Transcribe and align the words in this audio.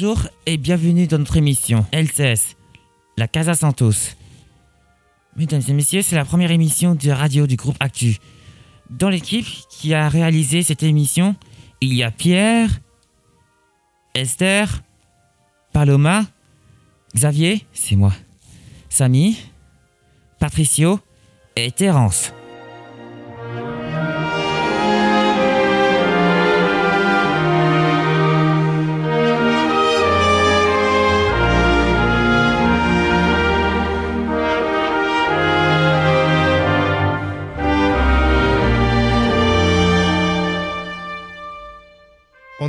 Bonjour 0.00 0.28
et 0.46 0.58
bienvenue 0.58 1.08
dans 1.08 1.18
notre 1.18 1.38
émission 1.38 1.84
LCS, 1.92 2.56
la 3.16 3.26
Casa 3.26 3.54
Santos. 3.54 4.14
Mesdames 5.34 5.62
et 5.66 5.72
messieurs, 5.72 6.02
c'est 6.02 6.14
la 6.14 6.24
première 6.24 6.52
émission 6.52 6.94
de 6.94 7.10
radio 7.10 7.48
du 7.48 7.56
groupe 7.56 7.74
Actu. 7.80 8.18
Dans 8.90 9.08
l'équipe 9.08 9.46
qui 9.68 9.94
a 9.94 10.08
réalisé 10.08 10.62
cette 10.62 10.84
émission, 10.84 11.34
il 11.80 11.94
y 11.94 12.04
a 12.04 12.12
Pierre, 12.12 12.70
Esther, 14.14 14.84
Paloma, 15.72 16.26
Xavier, 17.16 17.66
c'est 17.72 17.96
moi, 17.96 18.12
Samy, 18.88 19.36
Patricio 20.38 21.00
et 21.56 21.72
Terence. 21.72 22.32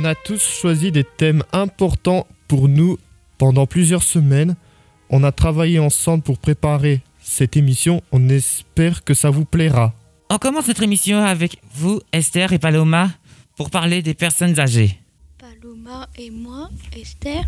On 0.00 0.04
a 0.04 0.14
tous 0.14 0.42
choisi 0.42 0.90
des 0.90 1.04
thèmes 1.04 1.42
importants 1.52 2.26
pour 2.48 2.68
nous 2.68 2.98
pendant 3.36 3.66
plusieurs 3.66 4.02
semaines. 4.02 4.56
On 5.10 5.22
a 5.24 5.30
travaillé 5.30 5.78
ensemble 5.78 6.22
pour 6.22 6.38
préparer 6.38 7.02
cette 7.22 7.54
émission. 7.54 8.00
On 8.10 8.30
espère 8.30 9.04
que 9.04 9.12
ça 9.12 9.28
vous 9.28 9.44
plaira. 9.44 9.92
On 10.30 10.38
commence 10.38 10.68
notre 10.68 10.84
émission 10.84 11.22
avec 11.22 11.58
vous, 11.74 12.00
Esther 12.14 12.54
et 12.54 12.58
Paloma, 12.58 13.10
pour 13.58 13.68
parler 13.68 14.00
des 14.00 14.14
personnes 14.14 14.58
âgées. 14.58 14.98
Paloma 15.36 16.08
et 16.16 16.30
moi, 16.30 16.70
Esther, 16.96 17.44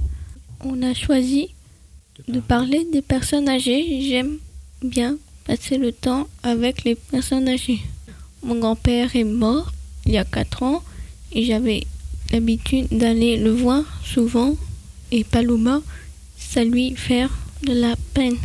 on 0.60 0.82
a 0.82 0.92
choisi 0.92 1.54
de 2.28 2.40
parler 2.40 2.86
des 2.92 3.00
personnes 3.00 3.48
âgées. 3.48 4.02
J'aime 4.10 4.36
bien 4.82 5.16
passer 5.46 5.78
le 5.78 5.90
temps 5.90 6.28
avec 6.42 6.84
les 6.84 6.96
personnes 6.96 7.48
âgées. 7.48 7.80
Mon 8.42 8.58
grand-père 8.58 9.16
est 9.16 9.24
mort 9.24 9.72
il 10.04 10.12
y 10.12 10.18
a 10.18 10.26
4 10.26 10.62
ans 10.64 10.82
et 11.32 11.46
j'avais 11.46 11.86
l'habitude 12.32 12.88
d'aller 12.90 13.36
le 13.36 13.50
voir 13.50 13.84
souvent 14.04 14.56
et 15.10 15.24
Paloma, 15.24 15.80
ça 16.38 16.64
lui 16.64 16.96
fait 16.96 17.26
de 17.62 17.74
la 17.74 17.94
peine 18.14 18.36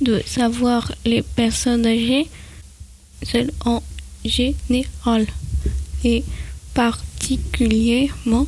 de 0.00 0.20
savoir 0.26 0.92
les 1.04 1.22
personnes 1.22 1.86
âgées 1.86 2.28
seules 3.22 3.50
en 3.64 3.82
général 4.24 5.26
et 6.04 6.24
particulièrement 6.74 8.46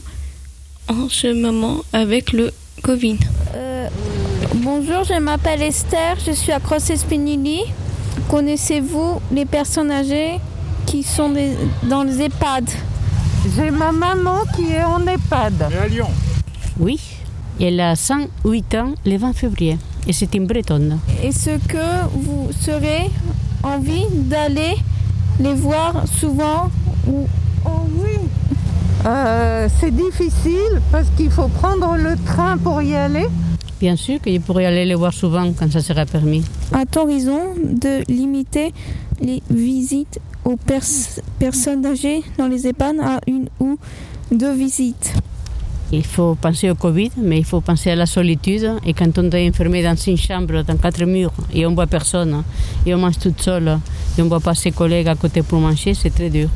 en 0.89 1.09
ce 1.09 1.33
moment 1.33 1.83
avec 1.93 2.33
le 2.33 2.53
Covid. 2.83 3.19
Euh, 3.55 3.89
bonjour, 4.55 5.05
je 5.05 5.19
m'appelle 5.19 5.63
Esther, 5.63 6.17
je 6.25 6.33
suis 6.33 6.53
à 6.53 6.61
Cross 6.61 6.91
Espinili. 6.91 7.61
Connaissez-vous 8.29 9.21
les 9.33 9.45
personnes 9.45 9.91
âgées 9.91 10.39
qui 10.87 11.03
sont 11.03 11.33
dans 11.85 12.03
les 12.03 12.23
EHPAD? 12.23 12.71
J'ai 13.57 13.71
ma 13.71 13.91
maman 13.93 14.39
qui 14.55 14.73
est 14.73 14.85
en 14.85 15.05
EHPAD. 15.07 15.69
Mais 15.71 15.77
à 15.79 15.89
Lyon. 15.89 16.09
Oui, 16.79 17.01
elle 17.61 17.81
a 17.81 17.97
108 17.97 18.75
ans 18.77 18.95
le 19.05 19.17
20 19.17 19.33
février 19.33 19.79
et 20.07 20.13
c'est 20.13 20.35
une 20.35 20.47
bretonne. 20.47 20.99
Est-ce 21.23 21.59
que 21.67 22.09
vous 22.13 22.49
serez 22.61 23.11
envie 23.63 24.07
d'aller 24.13 24.77
les 25.41 25.55
voir 25.55 26.07
souvent 26.07 26.71
ou 27.09 27.27
Oh 27.67 27.87
oui. 28.03 28.17
Euh, 29.07 29.69
c'est 29.81 29.95
difficile 29.95 30.81
parce 30.91 31.09
qu'il 31.17 31.31
faut 31.31 31.49
prendre 31.49 31.97
le 31.97 32.17
train 32.25 32.57
pour 32.57 32.81
y 32.81 32.95
aller. 32.95 33.27
Bien 33.81 33.97
sûr 33.97 34.21
que 34.21 34.33
je 34.33 34.39
pourrais 34.39 34.67
aller 34.67 34.85
les 34.85 34.95
voir 34.95 35.13
souvent 35.13 35.53
quand 35.53 35.71
ça 35.73 35.81
sera 35.81 36.05
permis. 36.07 36.45
a-t-on 36.73 37.07
raison 37.07 37.41
de 37.57 38.03
limiter 38.13 38.73
les 39.23 39.43
visites 39.51 40.21
aux 40.45 40.57
pers- 40.57 41.21
personnes 41.39 41.85
âgées 41.87 42.23
dans 42.39 42.47
les 42.49 42.67
EHPAD 42.67 42.97
à 43.01 43.21
une 43.27 43.49
ou 43.59 43.79
deux 44.31 44.53
visites 44.55 45.13
Il 45.93 46.05
faut 46.05 46.35
penser 46.37 46.71
au 46.71 46.77
Covid, 46.77 47.11
mais 47.17 47.39
il 47.39 47.45
faut 47.45 47.61
penser 47.61 47.91
à 47.91 47.97
la 47.97 48.07
solitude. 48.07 48.71
Et 48.87 48.93
quand 48.95 49.19
on 49.19 49.29
est 49.31 49.49
enfermé 49.51 49.83
dans 49.83 49.97
une 49.97 50.17
chambre, 50.17 50.63
dans 50.63 50.77
quatre 50.77 51.05
murs, 51.05 51.33
et 51.53 51.67
on 51.67 51.75
voit 51.75 51.89
personne, 51.89 52.45
et 52.87 52.95
on 52.95 52.99
mange 52.99 53.19
toute 53.19 53.41
seule, 53.43 53.79
et 54.17 54.21
on 54.21 54.25
ne 54.25 54.29
voit 54.29 54.41
pas 54.41 54.55
ses 54.55 54.71
collègues 54.71 55.09
à 55.09 55.17
côté 55.17 55.43
pour 55.43 55.59
manger, 55.61 55.95
c'est 55.95 56.11
très 56.15 56.31
dur. 56.31 56.49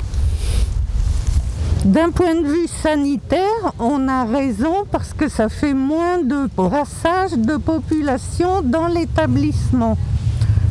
D'un 1.84 2.10
point 2.10 2.34
de 2.40 2.46
vue 2.46 2.66
sanitaire, 2.82 3.72
on 3.78 4.08
a 4.08 4.24
raison 4.24 4.84
parce 4.90 5.12
que 5.12 5.28
ça 5.28 5.48
fait 5.50 5.74
moins 5.74 6.18
de 6.22 6.48
brassage 6.56 7.32
de 7.36 7.56
population 7.58 8.62
dans 8.62 8.86
l'établissement. 8.86 9.98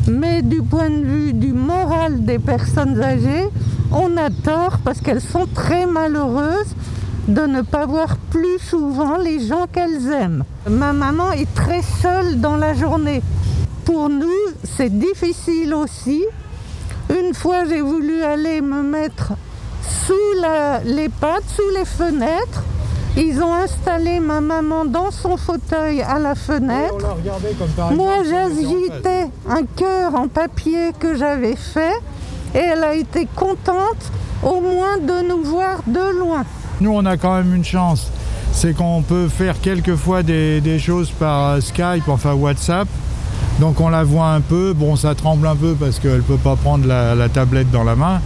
Mais 0.06 0.42
du 0.42 0.62
point 0.62 0.90
de 0.90 1.04
vue 1.04 1.32
du 1.32 1.52
moral 1.52 2.24
des 2.24 2.38
personnes 2.38 3.00
âgées, 3.02 3.48
on 3.90 4.16
a 4.18 4.28
tort 4.28 4.78
parce 4.84 5.00
qu'elles 5.00 5.22
sont 5.22 5.46
très 5.46 5.86
malheureuses 5.86 6.74
de 7.28 7.42
ne 7.42 7.62
pas 7.62 7.86
voir 7.86 8.18
plus 8.30 8.58
souvent 8.58 9.16
les 9.16 9.40
gens 9.46 9.66
qu'elles 9.72 10.12
aiment. 10.12 10.44
Ma 10.68 10.92
maman 10.92 11.32
est 11.32 11.52
très 11.54 11.80
seule 12.02 12.40
dans 12.40 12.56
la 12.56 12.74
journée. 12.74 13.22
Pour 13.86 14.10
nous, 14.10 14.28
c'est 14.64 14.90
difficile 14.98 15.72
aussi. 15.72 16.22
Une 17.08 17.32
fois, 17.32 17.64
j'ai 17.66 17.80
voulu 17.80 18.22
aller 18.22 18.60
me 18.60 18.82
mettre 18.82 19.32
sous 20.06 20.12
les 20.84 21.08
pattes, 21.08 21.44
sous 21.48 21.78
les 21.78 21.84
fenêtres. 21.84 22.62
Ils 23.16 23.40
ont 23.40 23.54
installé 23.54 24.18
ma 24.18 24.40
maman 24.40 24.84
dans 24.84 25.12
son 25.12 25.36
fauteuil 25.36 26.02
à 26.02 26.18
la 26.18 26.34
fenêtre. 26.34 27.16
comme 27.76 27.96
Moi, 27.96 28.14
j'agitais 28.28 29.28
un 29.48 29.62
cœur 29.76 30.16
en 30.16 30.26
papier 30.26 30.90
que 30.98 31.16
j'avais 31.16 31.54
fait 31.54 31.94
et 32.54 32.58
elle 32.58 32.82
a 32.82 32.94
été 32.94 33.28
contente 33.36 34.10
au 34.42 34.60
moins 34.60 34.98
de 34.98 35.28
nous 35.28 35.44
voir 35.44 35.78
de 35.86 36.18
loin. 36.18 36.44
Nous, 36.80 36.90
on 36.90 37.06
a 37.06 37.16
quand 37.16 37.36
même 37.36 37.54
une 37.54 37.64
chance. 37.64 38.10
C'est 38.50 38.74
qu'on 38.74 39.02
peut 39.02 39.28
faire 39.28 39.60
quelquefois 39.60 40.24
des, 40.24 40.60
des 40.60 40.78
choses 40.80 41.10
par 41.10 41.50
euh, 41.50 41.60
Skype, 41.60 42.08
enfin 42.08 42.34
WhatsApp. 42.34 42.88
Donc 43.60 43.80
on 43.80 43.88
la 43.88 44.02
voit 44.02 44.28
un 44.28 44.40
peu. 44.40 44.72
Bon, 44.72 44.96
ça 44.96 45.14
tremble 45.14 45.46
un 45.46 45.56
peu 45.56 45.74
parce 45.78 46.00
qu'elle 46.00 46.16
ne 46.16 46.20
peut 46.22 46.36
pas 46.36 46.56
prendre 46.56 46.86
la, 46.86 47.14
la 47.14 47.28
tablette 47.28 47.70
dans 47.70 47.84
la 47.84 47.94
main. 47.94 48.20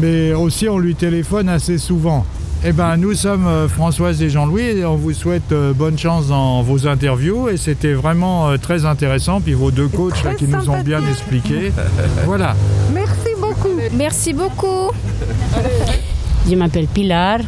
Mais 0.00 0.32
aussi, 0.32 0.68
on 0.68 0.78
lui 0.78 0.94
téléphone 0.94 1.48
assez 1.48 1.78
souvent. 1.78 2.24
Eh 2.64 2.70
ben, 2.72 2.96
nous 2.96 3.14
sommes 3.14 3.46
euh, 3.48 3.68
Françoise 3.68 4.22
et 4.22 4.30
Jean-Louis 4.30 4.62
et 4.78 4.84
on 4.84 4.94
vous 4.94 5.12
souhaite 5.12 5.50
euh, 5.50 5.72
bonne 5.72 5.98
chance 5.98 6.28
dans 6.28 6.62
vos 6.62 6.86
interviews. 6.86 7.48
Et 7.48 7.56
c'était 7.56 7.92
vraiment 7.92 8.50
euh, 8.50 8.56
très 8.56 8.84
intéressant. 8.84 9.40
Puis 9.40 9.52
vos 9.54 9.72
deux 9.72 9.88
coachs 9.88 10.22
là, 10.22 10.34
qui 10.34 10.46
nous 10.46 10.70
ont 10.70 10.80
bien 10.80 11.00
expliqué. 11.10 11.72
voilà. 12.24 12.54
Merci 12.94 13.30
beaucoup. 13.40 13.68
Merci 13.96 14.32
beaucoup. 14.32 14.90
Je 16.48 16.54
m'appelle 16.54 16.86
Pilar, 16.86 17.40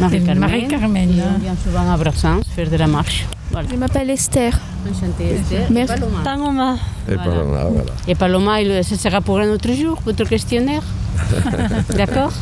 Marie-Carmen. 0.00 0.38
Marie-Carmen. 0.40 1.10
Et 1.10 1.22
on 1.36 1.38
vient 1.38 1.56
souvent 1.64 1.92
à 1.92 1.96
Brassens 1.96 2.40
faire 2.56 2.68
de 2.68 2.76
la 2.76 2.88
marche. 2.88 3.24
Voilà. 3.52 3.68
Je 3.70 3.76
m'appelle 3.76 4.10
Esther. 4.10 4.52
Enchantée, 4.90 5.34
Esther. 5.36 5.66
Merci. 5.70 5.94
Et 5.94 6.00
Paloma. 6.00 6.22
Paloma. 6.24 6.76
Et. 7.08 7.14
Paloma, 7.14 7.64
voilà. 7.70 7.92
Et 8.08 8.14
Paloma, 8.16 8.60
il- 8.62 8.84
ce 8.84 8.96
sera 8.96 9.20
pour 9.20 9.38
un 9.38 9.48
autre 9.50 9.72
jour, 9.72 9.96
votre 10.04 10.24
questionnaire. 10.24 10.82
D'accord? 11.96 12.32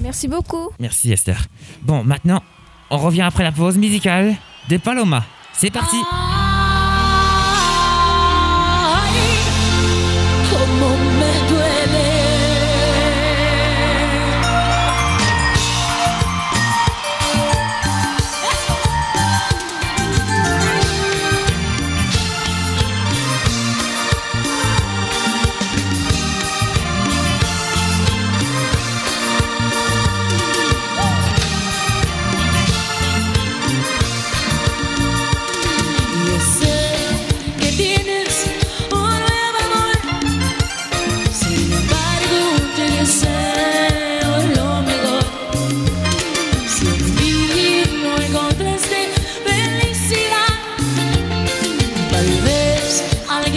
Merci 0.00 0.28
beaucoup. 0.28 0.70
Merci 0.78 1.12
Esther. 1.12 1.46
Bon, 1.82 2.04
maintenant, 2.04 2.42
on 2.90 2.98
revient 2.98 3.22
après 3.22 3.44
la 3.44 3.52
pause 3.52 3.78
musicale 3.78 4.34
de 4.68 4.76
Paloma. 4.76 5.24
C'est 5.52 5.70
parti 5.70 5.96
Como 5.96 6.39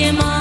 que 0.03 0.11
más. 0.11 0.32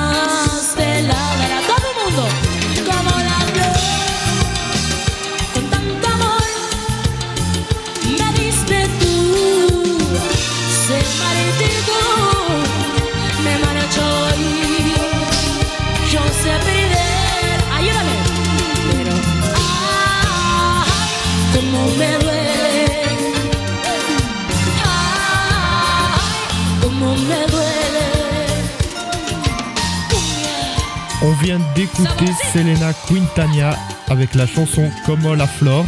Selena 32.35 32.93
Quintana 33.07 33.77
avec 34.09 34.35
la 34.35 34.47
chanson 34.47 34.89
Como 35.05 35.35
la 35.35 35.47
Flore, 35.47 35.87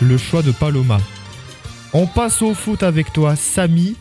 le 0.00 0.16
choix 0.16 0.42
de 0.42 0.50
Paloma. 0.52 0.98
On 1.92 2.06
passe 2.06 2.42
au 2.42 2.54
foot 2.54 2.82
avec 2.82 3.12
toi, 3.12 3.36
Samy, 3.36 3.96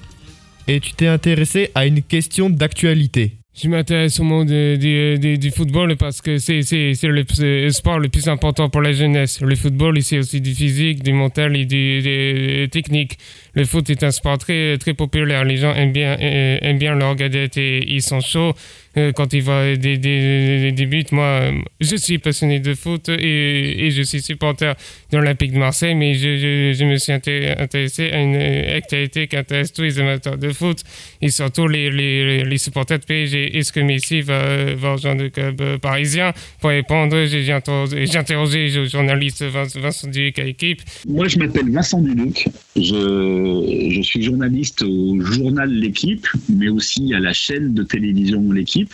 et 0.68 0.80
tu 0.80 0.94
t'es 0.94 1.08
intéressé 1.08 1.70
à 1.76 1.86
une 1.86 2.02
question 2.02 2.50
d'actualité. 2.50 3.38
Je 3.56 3.70
m'intéresse 3.70 4.20
au 4.20 4.24
monde 4.24 4.48
du, 4.48 5.52
football 5.56 5.96
parce 5.96 6.22
que 6.22 6.40
c'est 6.40 6.62
le, 7.04 7.70
sport 7.70 8.00
le 8.00 8.10
plus 8.10 8.28
important 8.28 8.70
pour 8.70 8.82
la 8.82 8.94
jeunesse. 8.94 9.42
Le 9.42 9.56
football, 9.56 10.02
c'est 10.02 10.18
aussi 10.18 10.42
du 10.42 10.56
physique, 10.56 11.04
du 11.04 11.14
mental 11.14 11.56
et 11.56 11.66
du, 11.66 12.68
technique. 12.72 13.20
Le 13.56 13.66
foot 13.66 13.90
est 13.90 14.04
un 14.04 14.12
sport 14.12 14.38
très, 14.38 14.78
très 14.78 14.94
populaire. 14.94 15.44
Les 15.44 15.58
gens 15.58 15.74
aiment 15.74 15.92
bien, 15.92 16.18
aiment 16.20 16.80
bien 16.80 16.96
le 16.96 17.06
regarder 17.06 17.50
et 17.56 17.94
ils 17.94 18.02
sont 18.02 18.22
chauds. 18.22 18.54
Euh, 18.96 19.12
quand 19.12 19.34
il 19.34 19.42
voit 19.42 19.76
des, 19.76 19.98
des, 19.98 20.72
des, 20.72 20.86
buts. 20.86 21.04
Moi, 21.12 21.52
je 21.82 21.96
suis 21.96 22.20
passionné 22.20 22.60
de 22.60 22.76
foot 22.76 23.10
et, 23.10 23.88
et 23.88 23.90
je 23.92 24.04
suis 24.04 24.22
supporter 24.22 24.76
de 25.12 25.18
l'Olympique 25.18 25.52
de 25.52 25.58
Marseille, 25.58 25.96
mais 25.96 26.14
je, 26.14 26.74
je, 26.74 26.86
me 26.86 26.98
suis 26.98 27.12
intéressé 27.12 28.12
à 28.12 28.22
une 28.22 28.36
activité 28.36 29.28
qui 29.28 29.36
intéresse 29.36 29.74
tous 29.74 29.82
les 29.82 30.00
amateurs 30.00 30.38
de 30.38 30.52
foot 30.52 30.84
et 31.24 31.30
surtout 31.30 31.68
les, 31.68 31.90
les, 31.90 32.44
les 32.44 32.58
supporters 32.60 33.00
de 33.00 33.06
PSG. 33.06 33.58
Est-ce 33.58 33.74
que 33.74 33.80
Messi 33.80 34.22
va, 34.22 34.76
va 34.76 34.94
rejoindre 34.94 35.24
le 35.24 35.30
club 35.30 35.60
euh, 35.62 35.78
parisien? 35.80 36.32
Pour 36.62 36.70
répondre, 36.70 37.26
j'ai 37.26 37.52
interrogé 37.52 38.70
le 38.70 38.86
journaliste 38.86 39.44
Vincent 39.44 40.08
Duc 40.08 40.38
à 40.38 40.44
l'équipe. 40.44 40.84
Moi, 41.08 41.28
je 41.28 41.40
m'appelle 41.40 41.72
Vincent 41.72 42.00
Duc. 42.00 42.48
Je, 42.76 43.43
je 43.92 44.02
suis 44.02 44.22
journaliste 44.24 44.82
au 44.82 45.20
journal 45.22 45.70
L'équipe, 45.70 46.28
mais 46.50 46.70
aussi 46.70 47.14
à 47.14 47.20
la 47.20 47.34
chaîne 47.34 47.74
de 47.74 47.84
télévision 47.84 48.52
L'équipe 48.52 48.94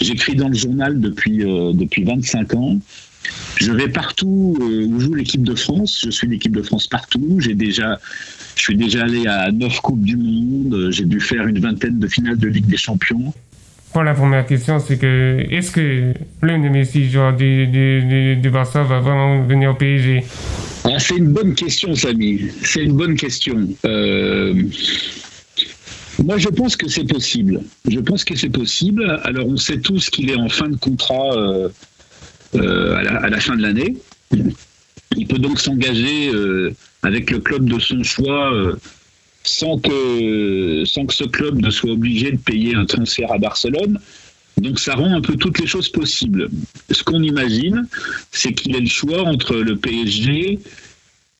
J'écris 0.00 0.34
dans 0.34 0.48
le 0.48 0.54
journal 0.54 1.00
depuis, 1.00 1.44
euh, 1.44 1.72
depuis 1.72 2.04
25 2.04 2.54
ans. 2.54 2.78
Je 3.56 3.72
vais 3.72 3.88
partout 3.88 4.56
euh, 4.60 4.86
où 4.86 5.00
joue 5.00 5.14
l'équipe 5.14 5.42
de 5.42 5.54
France. 5.54 6.02
Je 6.04 6.10
suis 6.10 6.26
l'équipe 6.26 6.54
de 6.54 6.62
France 6.62 6.86
partout. 6.86 7.38
J'ai 7.38 7.54
déjà, 7.54 8.00
je 8.56 8.62
suis 8.62 8.76
déjà 8.76 9.04
allé 9.04 9.26
à 9.26 9.50
neuf 9.52 9.80
coupes 9.80 10.02
du 10.02 10.16
monde. 10.16 10.88
J'ai 10.90 11.04
dû 11.04 11.20
faire 11.20 11.46
une 11.46 11.60
vingtaine 11.60 11.98
de 11.98 12.08
finales 12.08 12.38
de 12.38 12.48
Ligue 12.48 12.66
des 12.66 12.76
Champions. 12.76 13.32
Pour 13.94 14.02
la 14.02 14.12
première 14.12 14.44
question, 14.44 14.80
c'est 14.80 14.98
que 14.98 15.46
est-ce 15.50 15.70
que 15.70 16.14
l'un 16.42 16.58
de 16.58 16.68
Messi, 16.68 17.08
joueurs 17.08 17.32
du, 17.32 17.68
du, 17.68 18.34
du, 18.34 18.50
Barça, 18.50 18.82
va 18.82 18.98
vraiment 18.98 19.44
venir 19.44 19.70
au 19.70 19.74
PSG 19.74 20.24
ah, 20.82 20.98
C'est 20.98 21.14
une 21.14 21.32
bonne 21.32 21.54
question, 21.54 21.94
Samy. 21.94 22.50
C'est 22.64 22.82
une 22.82 22.96
bonne 22.96 23.14
question. 23.14 23.68
Euh, 23.86 24.52
moi, 26.24 26.38
je 26.38 26.48
pense 26.48 26.74
que 26.74 26.88
c'est 26.88 27.04
possible. 27.04 27.60
Je 27.88 28.00
pense 28.00 28.24
que 28.24 28.34
c'est 28.34 28.48
possible. 28.48 29.20
Alors, 29.22 29.46
on 29.46 29.56
sait 29.56 29.78
tous 29.78 30.10
qu'il 30.10 30.28
est 30.28 30.40
en 30.40 30.48
fin 30.48 30.68
de 30.68 30.76
contrat 30.76 31.32
euh, 31.36 31.68
euh, 32.56 32.96
à, 32.96 33.28
la, 33.30 33.38
fin 33.38 33.54
de 33.54 33.62
l'année. 33.62 33.94
Il 35.16 35.28
peut 35.28 35.38
donc 35.38 35.60
s'engager 35.60 36.32
avec 37.04 37.30
le 37.30 37.38
club 37.38 37.70
de 37.70 37.78
son 37.78 38.02
choix 38.02 38.52
sans, 39.44 39.78
que, 39.78 40.82
sans 40.84 41.06
que 41.06 41.14
ce 41.14 41.24
club 41.24 41.60
ne 41.60 41.70
soit 41.70 41.92
obligé 41.92 42.32
de 42.32 42.38
payer 42.38 42.74
un 42.74 42.84
transfert 42.84 43.30
à 43.32 43.38
Barcelone. 43.38 44.00
Donc 44.58 44.78
ça 44.78 44.94
rend 44.94 45.12
un 45.12 45.20
peu 45.20 45.36
toutes 45.36 45.58
les 45.60 45.66
choses 45.66 45.88
possibles. 45.88 46.48
Ce 46.90 47.02
qu'on 47.02 47.22
imagine, 47.22 47.86
c'est 48.30 48.52
qu'il 48.52 48.74
ait 48.76 48.80
le 48.80 48.86
choix 48.86 49.22
entre 49.22 49.56
le 49.56 49.76
PSG 49.76 50.58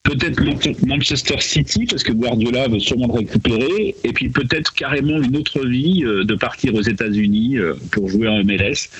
peut-être 0.04 0.86
Manchester 0.86 1.40
City, 1.40 1.86
parce 1.86 2.02
que 2.02 2.12
Guardiola 2.12 2.68
veut 2.68 2.78
sûrement 2.78 3.06
le 3.08 3.14
récupérer, 3.14 3.96
et 4.04 4.12
puis 4.12 4.28
peut-être 4.28 4.72
carrément 4.74 5.20
une 5.20 5.36
autre 5.36 5.66
vie 5.66 6.04
euh, 6.04 6.24
de 6.24 6.34
partir 6.34 6.74
aux 6.74 6.82
États-Unis 6.82 7.56
euh, 7.56 7.74
pour 7.90 8.08
jouer 8.08 8.28
en 8.28 8.44
MLS. 8.44 8.90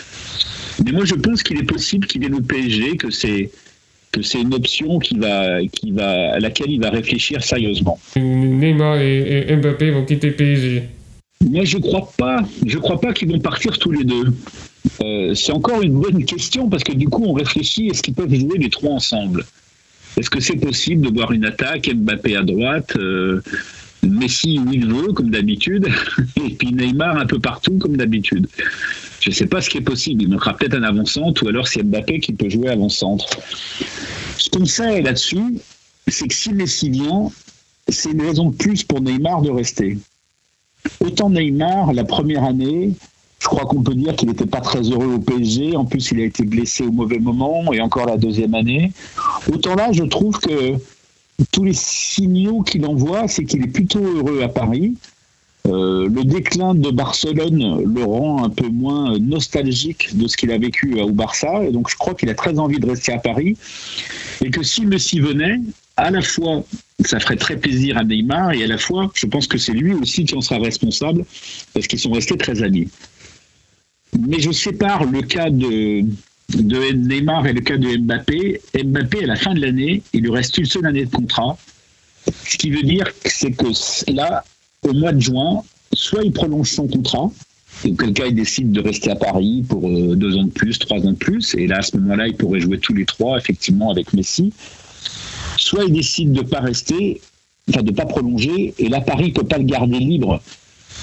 Mais 0.85 0.93
moi, 0.93 1.05
je 1.05 1.15
pense 1.15 1.43
qu'il 1.43 1.59
est 1.59 1.65
possible 1.65 2.07
qu'il 2.07 2.23
vienne 2.23 2.35
au 2.35 2.41
PSG, 2.41 2.97
que 2.97 3.11
c'est 3.11 3.51
que 4.15 4.23
c'est 4.23 4.41
une 4.41 4.55
option 4.55 5.01
qui 5.01 5.19
va, 5.19 5.65
qui 5.67 5.91
va, 5.91 6.35
à 6.35 6.39
laquelle 6.39 6.71
il 6.71 6.81
va 6.81 6.91
réfléchir 6.91 7.43
sérieusement. 7.43 7.99
Neymar 8.17 8.99
et, 9.01 9.57
Mbappé 9.57 9.91
vont 9.91 10.05
quitter 10.05 10.31
PSG. 10.31 10.85
Moi, 11.51 11.65
je 11.65 11.79
crois 11.79 12.13
pas. 12.17 12.43
Je 12.65 12.79
crois 12.79 13.01
pas 13.01 13.13
qu'ils 13.13 13.29
vont 13.29 13.41
partir 13.41 13.77
tous 13.77 13.91
les 13.91 14.05
deux. 14.05 14.33
Euh, 15.03 15.35
c'est 15.35 15.53
encore 15.53 15.83
une 15.83 15.99
bonne 16.01 16.25
question 16.25 16.69
parce 16.69 16.85
que 16.85 16.93
du 16.93 17.09
coup, 17.09 17.25
on 17.27 17.33
réfléchit 17.33 17.89
est-ce 17.89 18.03
qu'ils 18.03 18.15
peuvent 18.15 18.33
jouer 18.33 18.59
les 18.59 18.71
trois 18.71 18.93
ensemble? 18.93 19.45
Est-ce 20.17 20.31
que 20.31 20.39
c'est 20.39 20.57
possible 20.57 21.07
de 21.07 21.13
voir 21.13 21.33
une 21.33 21.45
attaque, 21.45 21.91
Mbappé 21.93 22.37
à 22.37 22.43
droite, 22.43 22.97
euh, 22.97 23.43
Messi 24.05 24.61
où 24.65 24.73
il 24.73 24.87
veut, 24.87 25.13
comme 25.13 25.31
d'habitude, 25.31 25.89
et 26.37 26.55
puis 26.55 26.73
Neymar 26.73 27.17
un 27.17 27.27
peu 27.27 27.41
partout, 27.41 27.79
comme 27.79 27.97
d'habitude? 27.97 28.47
Je 29.25 29.31
ne 29.31 29.35
sais 29.35 29.47
pas 29.47 29.63
ce 29.63 29.71
qui 29.71 29.79
est 29.79 29.81
possible. 29.81 30.23
Il 30.23 30.29
manquera 30.29 30.55
peut-être 30.55 30.75
un 30.75 30.83
avant-centre, 30.83 31.43
ou 31.47 31.49
alors 31.49 31.67
c'est 31.67 31.83
Mbappé 31.83 32.21
qui 32.21 32.35
peut 32.35 32.51
jouer 32.51 32.69
avant-centre. 32.69 33.27
Ce 34.37 34.51
qu'on 34.51 34.67
sait 34.67 35.01
là-dessus, 35.01 35.57
c'est 36.09 36.29
que 36.29 36.35
si 36.35 36.53
Messi 36.53 36.91
vient, 36.91 37.31
c'est 37.89 38.11
une 38.11 38.21
raison 38.21 38.51
de 38.51 38.55
plus 38.55 38.85
pour 38.85 39.01
Neymar 39.01 39.41
de 39.41 39.49
rester. 39.49 39.97
Autant 41.01 41.31
Neymar, 41.31 41.95
la 41.95 42.05
première 42.05 42.45
année, 42.45 42.93
je 43.39 43.47
crois 43.47 43.65
qu'on 43.65 43.83
peut 43.83 43.95
dire 43.95 44.15
qu'il 44.15 44.29
n'était 44.29 44.45
pas 44.45 44.61
très 44.61 44.83
heureux 44.83 45.15
au 45.15 45.21
PSG. 45.21 45.75
En 45.75 45.87
plus, 45.87 46.11
il 46.11 46.21
a 46.21 46.25
été 46.25 46.45
blessé 46.45 46.85
au 46.85 46.93
mauvais 46.93 47.19
moment 47.19 47.73
et 47.73 47.81
encore 47.81 48.05
la 48.05 48.19
deuxième 48.19 48.55
année. 48.55 48.93
Autant 49.51 49.75
là, 49.75 49.91
je 49.91 50.05
trouve 50.05 50.39
que 50.39 50.75
tous 51.51 51.65
les 51.65 51.73
signaux 51.73 52.61
qu'il 52.61 52.85
envoie, 52.85 53.27
c'est 53.27 53.47
qu'il 53.47 53.65
est 53.65 53.69
plutôt 53.69 54.05
heureux 54.05 54.43
à 54.43 54.49
Paris. 54.49 54.97
Euh, 55.67 56.09
le 56.11 56.25
déclin 56.25 56.75
de 56.75 56.91
Barcelone 56.91 57.83
le 57.95 58.05
rend 58.05 58.45
un 58.45 58.51
peu 58.51 58.69
moins 58.69 59.19
nostalgique 59.19 60.15
de 60.15 60.29
ce 60.29 60.37
qu'il 60.37 60.51
a 60.51 60.59
vécu 60.59 61.01
au 61.01 61.11
Barça. 61.11 61.65
Et 61.65 61.73
donc, 61.73 61.89
je 61.89 61.97
crois 61.97 62.15
qu'il 62.15 62.29
a 62.29 62.35
très 62.35 62.59
envie 62.59 62.79
de 62.79 62.87
rester 62.87 63.13
à 63.13 63.19
Paris. 63.19 63.57
Et 64.45 64.51
que 64.51 64.63
si 64.63 64.85
Messi 64.85 65.21
venait, 65.21 65.61
à 65.97 66.11
la 66.11 66.21
fois, 66.21 66.65
ça 67.05 67.19
ferait 67.19 67.37
très 67.37 67.57
plaisir 67.57 67.97
à 67.97 68.05
Neymar, 68.05 68.53
et 68.53 68.65
à 68.65 68.67
la 68.67 68.79
fois, 68.79 69.11
je 69.15 69.27
pense 69.27 69.47
que 69.47 69.59
c'est 69.59 69.73
lui 69.73 69.95
aussi 69.95 70.25
qui 70.25 70.35
en 70.35 70.41
sera 70.41 70.59
responsable, 70.59 71.25
parce 71.73 71.87
qu'ils 71.87 72.01
sont 72.01 72.13
restés 72.13 72.37
très 72.37 72.63
amis. 72.63 72.89
Mais 74.29 74.41
je 74.41 74.51
sépare 74.51 75.05
le 75.05 75.23
cas 75.23 75.51
de, 75.51 76.03
de 76.51 76.93
Neymar 76.93 77.47
et 77.47 77.53
le 77.53 77.61
cas 77.61 77.77
de 77.77 77.97
Mbappé. 77.97 78.61
Mbappé, 78.85 79.25
à 79.25 79.27
la 79.29 79.37
fin 79.37 79.55
de 79.55 79.61
l'année, 79.61 80.03
il 80.13 80.23
lui 80.23 80.31
reste 80.31 80.59
une 80.59 80.67
seule 80.67 80.87
année 80.87 81.05
de 81.05 81.11
contrat. 81.11 81.57
Ce 82.47 82.57
qui 82.57 82.71
veut 82.71 82.83
dire 82.83 83.07
c'est 83.25 83.53
que 83.53 83.67
là, 84.13 84.45
au 84.85 84.93
mois 84.93 85.13
de 85.13 85.21
juin, 85.21 85.63
soit 85.93 86.23
il 86.25 86.33
prolonge 86.33 86.71
son 86.71 86.87
contrat, 86.87 87.31
et 87.85 87.89
il 87.91 88.35
décide 88.35 88.73
de 88.73 88.81
rester 88.81 89.11
à 89.11 89.17
Paris 89.17 89.65
pour 89.69 89.89
euh, 89.89 90.15
deux 90.15 90.37
ans 90.37 90.45
de 90.45 90.51
plus, 90.51 90.79
trois 90.79 90.99
ans 90.99 91.13
de 91.13 91.17
plus, 91.17 91.55
et 91.55 91.67
là 91.67 91.79
à 91.79 91.83
ce 91.83 91.97
moment-là 91.97 92.29
il 92.29 92.35
pourrait 92.37 92.61
jouer 92.61 92.79
tous 92.79 92.95
les 92.95 93.05
trois 93.05 93.37
effectivement 93.37 93.91
avec 93.91 94.13
Messi, 94.13 94.53
soit 95.57 95.85
il 95.85 95.93
décide 95.93 96.33
de 96.33 96.43
ne 96.43 96.47
pas 96.47 96.61
rester, 96.61 97.21
enfin 97.69 97.83
de 97.83 97.91
ne 97.91 97.97
pas 97.97 98.07
prolonger, 98.07 98.75
et 98.79 98.89
là 98.89 99.01
Paris 99.01 99.29
ne 99.29 99.33
peut 99.33 99.47
pas 99.47 99.59
le 99.59 99.65
garder 99.65 99.99
libre 99.99 100.41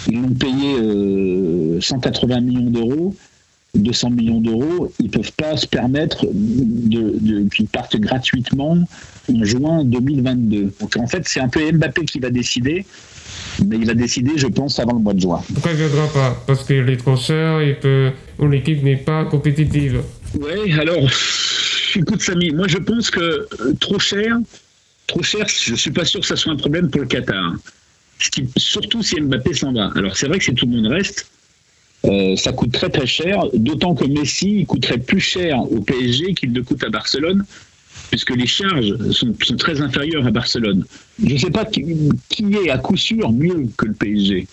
ils 0.08 0.22
l'ont 0.22 0.34
payé 0.34 1.80
180 1.80 2.38
euh, 2.38 2.42
millions 2.42 2.70
d'euros. 2.70 3.16
200 3.74 4.10
millions 4.10 4.42
d'euros, 4.42 4.92
ils 5.00 5.06
ne 5.06 5.12
peuvent 5.12 5.32
pas 5.32 5.56
se 5.56 5.66
permettre 5.66 6.26
de, 6.30 7.16
de 7.22 7.48
qu'ils 7.48 7.68
partent 7.68 7.96
gratuitement 7.96 8.78
en 9.34 9.44
juin 9.46 9.86
2022. 9.86 10.74
Donc 10.82 10.98
en 10.98 11.08
fait, 11.08 11.26
c'est 11.26 11.40
un 11.40 11.48
peu 11.48 11.72
Mbappé 11.72 12.04
qui 12.04 12.20
va 12.20 12.32
décider, 12.32 12.86
mais 13.66 13.78
il 13.78 13.86
va 13.86 13.94
décider, 13.94 14.32
je 14.38 14.48
pense, 14.48 14.80
avant 14.80 14.94
le 14.94 15.00
mois 15.00 15.14
de 15.14 15.20
juin. 15.20 15.42
Pourquoi 15.54 15.72
il 15.72 15.80
ne 15.80 15.88
viendra 15.88 16.08
pas 16.08 16.44
Parce 16.48 16.64
qu'il 16.64 16.90
est 16.90 16.98
trop 16.98 17.18
cher 17.18 17.60
et 17.60 17.78
que 17.82 18.12
l'équipe 18.40 18.84
n'est 18.84 18.98
pas 18.98 19.26
compétitive. 19.26 20.02
Oui, 20.40 20.74
alors, 20.74 21.10
écoute 21.96 22.22
Samy, 22.22 22.52
moi 22.52 22.68
je 22.68 22.78
pense 22.78 23.10
que 23.12 23.20
euh, 23.20 23.74
trop 23.80 24.00
cher, 24.00 24.38
trop 25.08 25.24
cher, 25.24 25.46
je 25.48 25.72
ne 25.72 25.78
suis 25.78 25.92
pas 25.92 26.06
sûr 26.06 26.22
que 26.22 26.26
ça 26.26 26.36
soit 26.36 26.54
un 26.54 26.58
problème 26.58 26.90
pour 26.90 27.02
le 27.02 27.08
Qatar 27.08 27.54
surtout 28.58 29.02
si 29.02 29.20
Mbappé 29.20 29.54
s'en 29.54 29.74
va. 29.74 29.92
Alors 29.96 30.16
c'est 30.16 30.28
vrai 30.28 30.38
que 30.38 30.44
si 30.44 30.54
tout 30.54 30.66
le 30.66 30.74
monde 30.74 30.88
reste, 30.88 31.28
euh, 32.06 32.36
ça 32.36 32.52
coûte 32.52 32.72
très 32.72 32.90
très 32.90 33.06
cher, 33.06 33.44
d'autant 33.54 33.96
que 33.96 34.06
Messi 34.06 34.66
coûterait 34.66 34.98
plus 34.98 35.20
cher 35.20 35.60
au 35.60 35.82
PSG 35.82 36.34
qu'il 36.34 36.52
ne 36.52 36.62
coûte 36.62 36.84
à 36.84 36.90
Barcelone, 36.90 37.46
puisque 38.12 38.36
les 38.36 38.46
charges 38.46 38.94
sont, 39.12 39.34
très 39.58 39.82
inférieures 39.82 40.28
à 40.28 40.32
Barcelone. 40.32 40.84
Je 41.24 41.34
ne 41.34 41.40
sais 41.40 41.50
pas 41.50 41.66
qui, 41.66 41.82
est 41.82 42.70
à 42.70 42.78
coup 42.78 42.98
sûr 42.98 43.32
mieux 43.32 43.68
que 43.78 43.86
le 43.86 43.94
PSG 43.94 44.48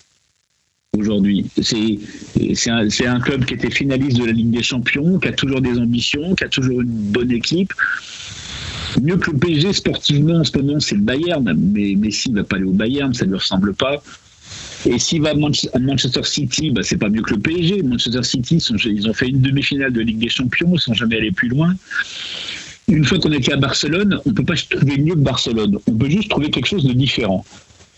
aujourd'hui. 0.96 1.44
C'est 1.60 2.70
un, 2.70 3.20
club 3.20 3.44
qui 3.44 3.54
était 3.54 3.70
finaliste 3.70 4.18
de 4.18 4.24
la 4.24 4.32
Ligue 4.32 4.50
des 4.50 4.62
Champions, 4.62 5.18
qui 5.18 5.28
a 5.28 5.32
toujours 5.32 5.60
des 5.60 5.76
ambitions, 5.76 6.34
qui 6.36 6.44
a 6.44 6.48
toujours 6.48 6.80
une 6.80 6.88
bonne 6.88 7.32
équipe. 7.32 7.74
Mieux 9.02 9.16
que 9.16 9.32
le 9.32 9.38
PSG 9.38 9.72
sportivement 9.72 10.36
en 10.36 10.44
ce 10.44 10.56
moment, 10.56 10.80
c'est 10.80 10.94
le 10.94 11.02
Bayern, 11.02 11.52
mais 11.74 11.94
Messi 11.96 12.30
ne 12.30 12.36
va 12.36 12.44
pas 12.44 12.56
aller 12.56 12.64
au 12.64 12.72
Bayern, 12.72 13.12
ça 13.12 13.24
ne 13.26 13.30
lui 13.30 13.38
ressemble 13.38 13.74
pas. 13.74 14.02
Et 14.86 14.98
s'il 14.98 15.22
va 15.22 15.30
à 15.30 15.78
Manchester 15.78 16.22
City, 16.22 16.70
bah, 16.70 16.82
c'est 16.84 16.96
pas 16.96 17.08
mieux 17.08 17.22
que 17.22 17.34
le 17.34 17.40
PSG. 17.40 17.82
Manchester 17.82 18.22
City, 18.22 18.64
ils 18.86 19.08
ont 19.08 19.12
fait 19.12 19.28
une 19.28 19.40
demi-finale 19.40 19.92
de 19.92 20.00
Ligue 20.00 20.18
des 20.18 20.28
Champions, 20.28 20.70
ils 20.72 20.80
sont 20.80 20.94
jamais 20.94 21.16
allés 21.16 21.32
plus 21.32 21.48
loin. 21.48 21.74
Une 22.88 23.04
fois 23.04 23.18
qu'on 23.18 23.32
était 23.32 23.52
à 23.52 23.56
Barcelone, 23.56 24.20
on 24.24 24.30
ne 24.30 24.34
peut 24.34 24.44
pas 24.44 24.54
trouver 24.54 24.98
mieux 24.98 25.14
que 25.14 25.20
Barcelone. 25.20 25.78
On 25.86 25.92
peut 25.92 26.08
juste 26.08 26.30
trouver 26.30 26.50
quelque 26.50 26.66
chose 26.66 26.84
de 26.84 26.92
différent. 26.92 27.44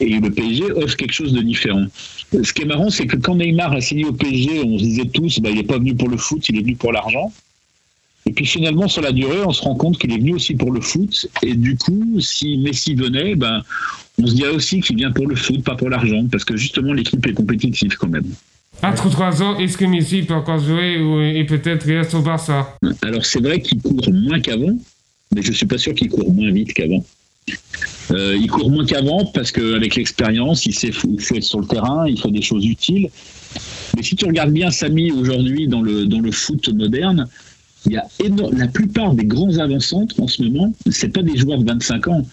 Et 0.01 0.19
le 0.19 0.31
PSG 0.31 0.73
offre 0.73 0.97
quelque 0.97 1.13
chose 1.13 1.33
de 1.33 1.43
différent. 1.43 1.87
Ce 2.33 2.53
qui 2.53 2.63
est 2.63 2.67
marrant, 2.67 2.91
c'est 2.91 3.07
que 3.07 3.17
quand 3.17 3.37
Neymar 3.37 3.73
a 3.73 3.81
signé 3.81 4.05
au 4.07 4.13
PSG, 4.13 4.63
on 4.65 4.79
se 4.79 4.85
disait 4.85 5.07
tous, 5.07 5.41
bah, 5.41 5.51
il 5.51 5.57
n'est 5.57 5.63
pas 5.63 5.79
venu 5.79 5.95
pour 5.95 6.09
le 6.09 6.17
foot, 6.17 6.49
il 6.49 6.59
est 6.59 6.63
venu 6.63 6.75
pour 6.75 6.93
l'argent. 6.93 7.33
Et 8.27 8.33
puis 8.33 8.47
finalement, 8.47 8.89
sur 8.89 9.03
la 9.03 9.13
durée, 9.13 9.43
on 9.45 9.53
se 9.53 9.63
rend 9.63 9.75
compte 9.75 9.99
qu'il 9.99 10.13
est 10.13 10.19
venu 10.19 10.35
aussi 10.35 10.55
pour 10.55 10.73
le 10.73 10.81
foot. 10.81 11.29
Et 11.43 11.55
du 11.55 11.77
coup, 11.77 12.21
si 12.21 12.59
Messi 12.59 12.95
venait, 12.95 13.35
ben, 13.35 13.63
on 14.19 14.27
se 14.27 14.35
dirait 14.35 14.55
aussi 14.55 14.81
qu'il 14.81 14.97
vient 14.97 15.13
pour 15.13 15.27
le 15.27 15.37
foot, 15.37 15.63
pas 15.63 15.75
pour 15.75 15.89
l'argent, 15.89 16.27
parce 16.31 16.45
que 16.45 16.57
justement, 16.57 16.93
l'équipe 16.93 17.25
est 17.27 17.33
compétitive 17.33 17.97
quand 17.97 18.09
même. 18.09 18.31
Entre 18.83 19.11
trois 19.11 19.43
ans, 19.43 19.59
est-ce 19.59 19.77
que 19.77 19.85
Messi 19.85 20.23
peut 20.23 20.35
encore 20.35 20.59
jouer 20.59 21.01
ou, 21.01 21.21
et 21.21 21.45
peut-être 21.45 21.85
reste 21.87 22.15
au 22.15 22.23
Barça? 22.23 22.77
Alors 23.03 23.25
c'est 23.25 23.41
vrai 23.41 23.61
qu'il 23.61 23.81
court 23.81 24.11
moins 24.11 24.41
qu'avant, 24.41 24.77
mais 25.35 25.43
je 25.43 25.53
suis 25.53 25.67
pas 25.67 25.79
sûr 25.79 25.95
qu'il 25.95 26.09
court 26.09 26.33
moins 26.33 26.51
vite 26.51 26.73
qu'avant. 26.73 27.05
Euh, 28.11 28.37
il 28.41 28.49
court 28.49 28.71
moins 28.71 28.87
qu'avant 28.87 29.25
parce 29.27 29.53
qu'avec 29.53 29.97
l'expérience, 29.97 30.65
il 30.67 30.75
sait 30.75 30.93
faut, 30.93 31.17
faut 31.19 31.35
être 31.35 31.45
sur 31.45 31.61
le 31.61 31.67
terrain, 31.67 32.09
il 32.09 32.19
faut 32.19 32.31
des 32.31 32.43
choses 32.43 32.65
utiles. 32.65 33.09
Mais 33.97 34.03
si 34.03 34.17
tu 34.17 34.25
regardes 34.25 34.53
bien 34.53 34.71
Samy 34.71 35.13
aujourd'hui 35.13 35.69
dans 35.69 35.83
le, 35.83 36.07
dans 36.07 36.21
le 36.21 36.33
foot 36.33 36.69
moderne, 36.71 37.29
il 37.87 37.93
y 37.93 37.97
a 37.97 38.07
la 38.53 38.67
plupart 38.67 39.15
des 39.15 39.25
grands 39.25 39.59
avant-centres 39.59 40.21
en 40.21 40.27
ce 40.27 40.43
moment, 40.43 40.73
c'est 40.91 41.09
pas 41.09 41.23
des 41.23 41.37
joueurs 41.37 41.59
de 41.59 41.67
25 41.67 42.09
ans. 42.09 42.27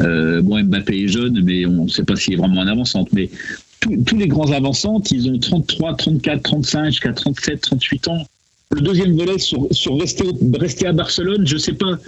Euh, 0.00 0.42
bon, 0.42 0.62
Mbappé 0.62 1.04
est 1.04 1.08
jeune, 1.08 1.42
mais 1.42 1.66
on 1.66 1.84
ne 1.84 1.88
sait 1.88 2.04
pas 2.04 2.16
s'il 2.16 2.34
est 2.34 2.36
vraiment 2.36 2.62
un 2.62 2.68
avant-centre. 2.68 3.10
Tous 3.80 4.16
les 4.16 4.28
grands 4.28 4.50
avant-centres, 4.50 5.12
ils 5.12 5.28
ont 5.30 5.38
33, 5.38 5.96
34, 5.96 6.42
35, 6.42 6.86
jusqu'à 6.86 7.12
37, 7.12 7.60
38 7.60 8.08
ans. 8.08 8.26
Le 8.70 8.80
deuxième 8.80 9.16
volet 9.16 9.38
sur, 9.38 9.68
rester, 9.98 10.24
rester 10.58 10.86
à 10.86 10.92
Barcelone, 10.92 11.46
je 11.46 11.56
sais 11.56 11.72
pas. 11.72 11.98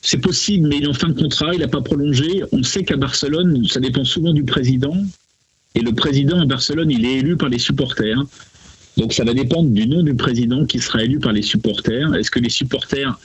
C'est 0.00 0.18
possible, 0.18 0.68
mais 0.68 0.76
il 0.76 0.84
est 0.84 0.88
en 0.88 0.94
fin 0.94 1.08
de 1.08 1.20
contrat, 1.20 1.52
il 1.54 1.60
n'a 1.60 1.68
pas 1.68 1.80
prolongé. 1.80 2.44
On 2.52 2.62
sait 2.62 2.84
qu'à 2.84 2.96
Barcelone, 2.96 3.66
ça 3.66 3.80
dépend 3.80 4.04
souvent 4.04 4.32
du 4.32 4.44
président. 4.44 4.96
Et 5.74 5.80
le 5.80 5.92
président 5.92 6.40
à 6.40 6.46
Barcelone, 6.46 6.90
il 6.90 7.04
est 7.04 7.18
élu 7.18 7.36
par 7.36 7.48
les 7.48 7.58
supporters. 7.58 8.22
Donc 8.96 9.12
ça 9.12 9.24
va 9.24 9.34
dépendre 9.34 9.70
du 9.70 9.86
nom 9.86 10.02
du 10.02 10.14
président 10.14 10.66
qui 10.66 10.78
sera 10.78 11.02
élu 11.02 11.18
par 11.18 11.32
les 11.32 11.42
supporters. 11.42 12.14
Est-ce 12.14 12.30
que 12.30 12.38
les 12.38 12.48
supporters, 12.48 13.18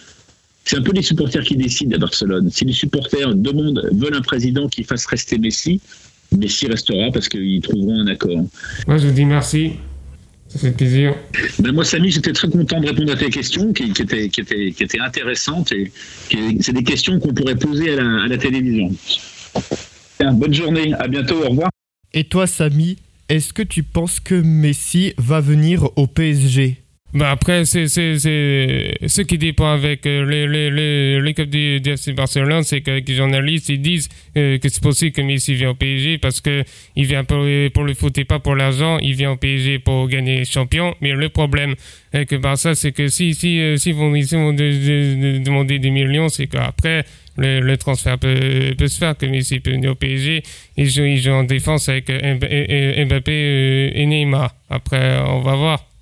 c'est 0.65 0.77
un 0.77 0.81
peu 0.81 0.93
les 0.93 1.01
supporters 1.01 1.43
qui 1.43 1.57
décident 1.57 1.95
à 1.95 1.99
Barcelone. 1.99 2.49
Si 2.51 2.65
les 2.65 2.73
supporters 2.73 3.35
demandent, 3.35 3.87
veulent 3.91 4.15
un 4.15 4.21
président 4.21 4.67
qui 4.67 4.83
fasse 4.83 5.05
rester 5.05 5.37
Messi, 5.37 5.79
Messi 6.37 6.67
restera 6.67 7.11
parce 7.11 7.29
qu'ils 7.29 7.61
trouveront 7.61 8.01
un 8.01 8.07
accord. 8.07 8.45
Moi 8.87 8.97
je 8.97 9.07
vous 9.07 9.13
dis 9.13 9.25
merci. 9.25 9.73
Ça 10.53 10.59
fait 10.59 10.71
plaisir. 10.71 11.15
Ben 11.59 11.71
moi, 11.71 11.83
Samy, 11.83 12.11
j'étais 12.11 12.31
très 12.31 12.47
content 12.47 12.79
de 12.79 12.85
répondre 12.85 13.11
à 13.11 13.15
tes 13.15 13.31
questions 13.31 13.73
qui, 13.73 13.85
étaient, 13.85 14.29
qui, 14.29 14.41
étaient, 14.41 14.71
qui 14.71 14.83
étaient 14.83 14.99
intéressantes 14.99 15.71
et 15.71 15.91
c'est 16.59 16.73
des 16.73 16.83
questions 16.83 17.19
qu'on 17.19 17.33
pourrait 17.33 17.55
poser 17.55 17.93
à 17.93 17.95
la, 17.95 18.23
à 18.23 18.27
la 18.27 18.37
télévision. 18.37 18.93
Bien, 20.19 20.31
bonne 20.33 20.53
journée, 20.53 20.93
à 20.93 21.07
bientôt, 21.07 21.43
au 21.43 21.49
revoir. 21.49 21.71
Et 22.13 22.25
toi, 22.25 22.45
Samy, 22.45 22.97
est-ce 23.29 23.51
que 23.51 23.63
tu 23.63 23.81
penses 23.81 24.19
que 24.19 24.35
Messi 24.35 25.13
va 25.17 25.39
venir 25.39 25.89
au 25.95 26.05
PSG 26.05 26.82
bah 27.13 27.29
après, 27.29 27.63
c'est 27.65 27.87
ce 27.87 29.21
qui 29.21 29.37
dépend 29.37 29.71
avec 29.71 30.07
euh, 30.07 30.25
les, 30.25 30.47
les, 30.47 31.21
l'équipe 31.21 31.47
du, 31.47 31.79
du 31.79 31.91
FC 31.91 32.13
Barcelone, 32.13 32.63
c'est 32.63 32.81
que 32.81 32.89
les 32.89 33.13
journalistes 33.13 33.69
ils 33.69 33.79
disent 33.81 34.09
euh, 34.35 34.57
que 34.57 34.67
c'est 34.67 34.81
possible 34.81 35.11
que 35.11 35.21
Messi 35.21 35.53
vienne 35.53 35.69
au 35.69 35.75
PSG 35.75 36.17
parce 36.17 36.41
que 36.41 36.63
il 36.95 37.05
vient 37.05 37.23
pour, 37.23 37.45
pour 37.71 37.83
le 37.83 37.93
foot 37.93 38.17
et 38.17 38.25
pas 38.25 38.39
pour 38.39 38.55
l'argent. 38.55 38.97
Il 38.97 39.13
vient 39.13 39.31
au 39.31 39.37
PSG 39.37 39.77
pour 39.77 40.07
gagner 40.07 40.43
champion. 40.43 40.95
Mais 41.01 41.11
le 41.11 41.29
problème 41.29 41.75
avec 42.13 42.33
Barça, 42.33 42.73
c'est 42.73 42.91
que 42.91 43.07
si 43.09 43.35
si 43.35 43.59
euh, 43.59 43.77
si 43.77 43.91
vont, 43.91 44.11
si 44.19 44.33
vont 44.35 44.53
demander 44.53 45.77
des 45.77 45.91
millions, 45.91 46.29
c'est 46.29 46.47
qu'après 46.47 47.05
le, 47.37 47.59
le, 47.59 47.77
transfert 47.77 48.17
peut, 48.17 48.73
peut, 48.75 48.87
se 48.87 48.97
faire, 48.97 49.15
que 49.15 49.27
Messi 49.27 49.59
peut 49.59 49.71
venir 49.71 49.91
au 49.91 49.95
PSG. 49.95 50.41
Il 50.77 50.89
joue, 50.89 51.03
il 51.03 51.21
joue 51.21 51.31
en 51.31 51.43
défense 51.43 51.89
avec 51.89 52.09
Mbappé 52.09 53.91
et 53.93 54.05
Neymar. 54.07 54.55
Après, 54.71 55.19
on 55.27 55.41
va 55.41 55.55
voir. 55.55 55.92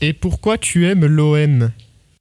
Et 0.00 0.12
pourquoi 0.12 0.58
tu 0.58 0.86
aimes 0.86 1.06
l'OM 1.06 1.70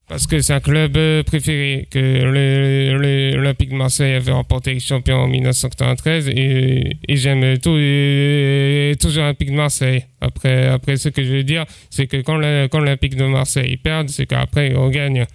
Parce 0.08 0.28
que 0.28 0.40
c'est 0.40 0.54
un 0.54 0.60
club 0.60 0.96
euh, 0.96 1.24
préféré, 1.24 1.88
que 1.92 3.34
l'Olympique 3.36 3.70
de 3.70 3.76
Marseille 3.76 4.14
avait 4.14 4.32
remporté 4.32 4.74
le 4.74 4.80
champion 4.80 5.18
en 5.18 5.28
1993 5.28 6.30
et, 6.30 6.98
et 7.08 7.18
j'aime 7.18 7.58
tout, 7.58 7.78
toujours 9.00 9.24
l'Olympique 9.24 9.52
de 9.52 9.56
Marseille. 9.56 10.06
Après, 10.22 10.68
après, 10.68 10.98
ce 10.98 11.10
que 11.10 11.24
je 11.24 11.32
veux 11.32 11.44
dire, 11.44 11.66
c'est 11.90 12.08
que 12.08 12.18
quand 12.18 12.38
l'Olympique 12.38 13.16
de 13.16 13.26
Marseille 13.26 13.78
perd, 13.78 14.10
c'est 14.10 14.26
qu'après 14.26 14.76
on 14.76 14.90
gagne. 14.90 15.26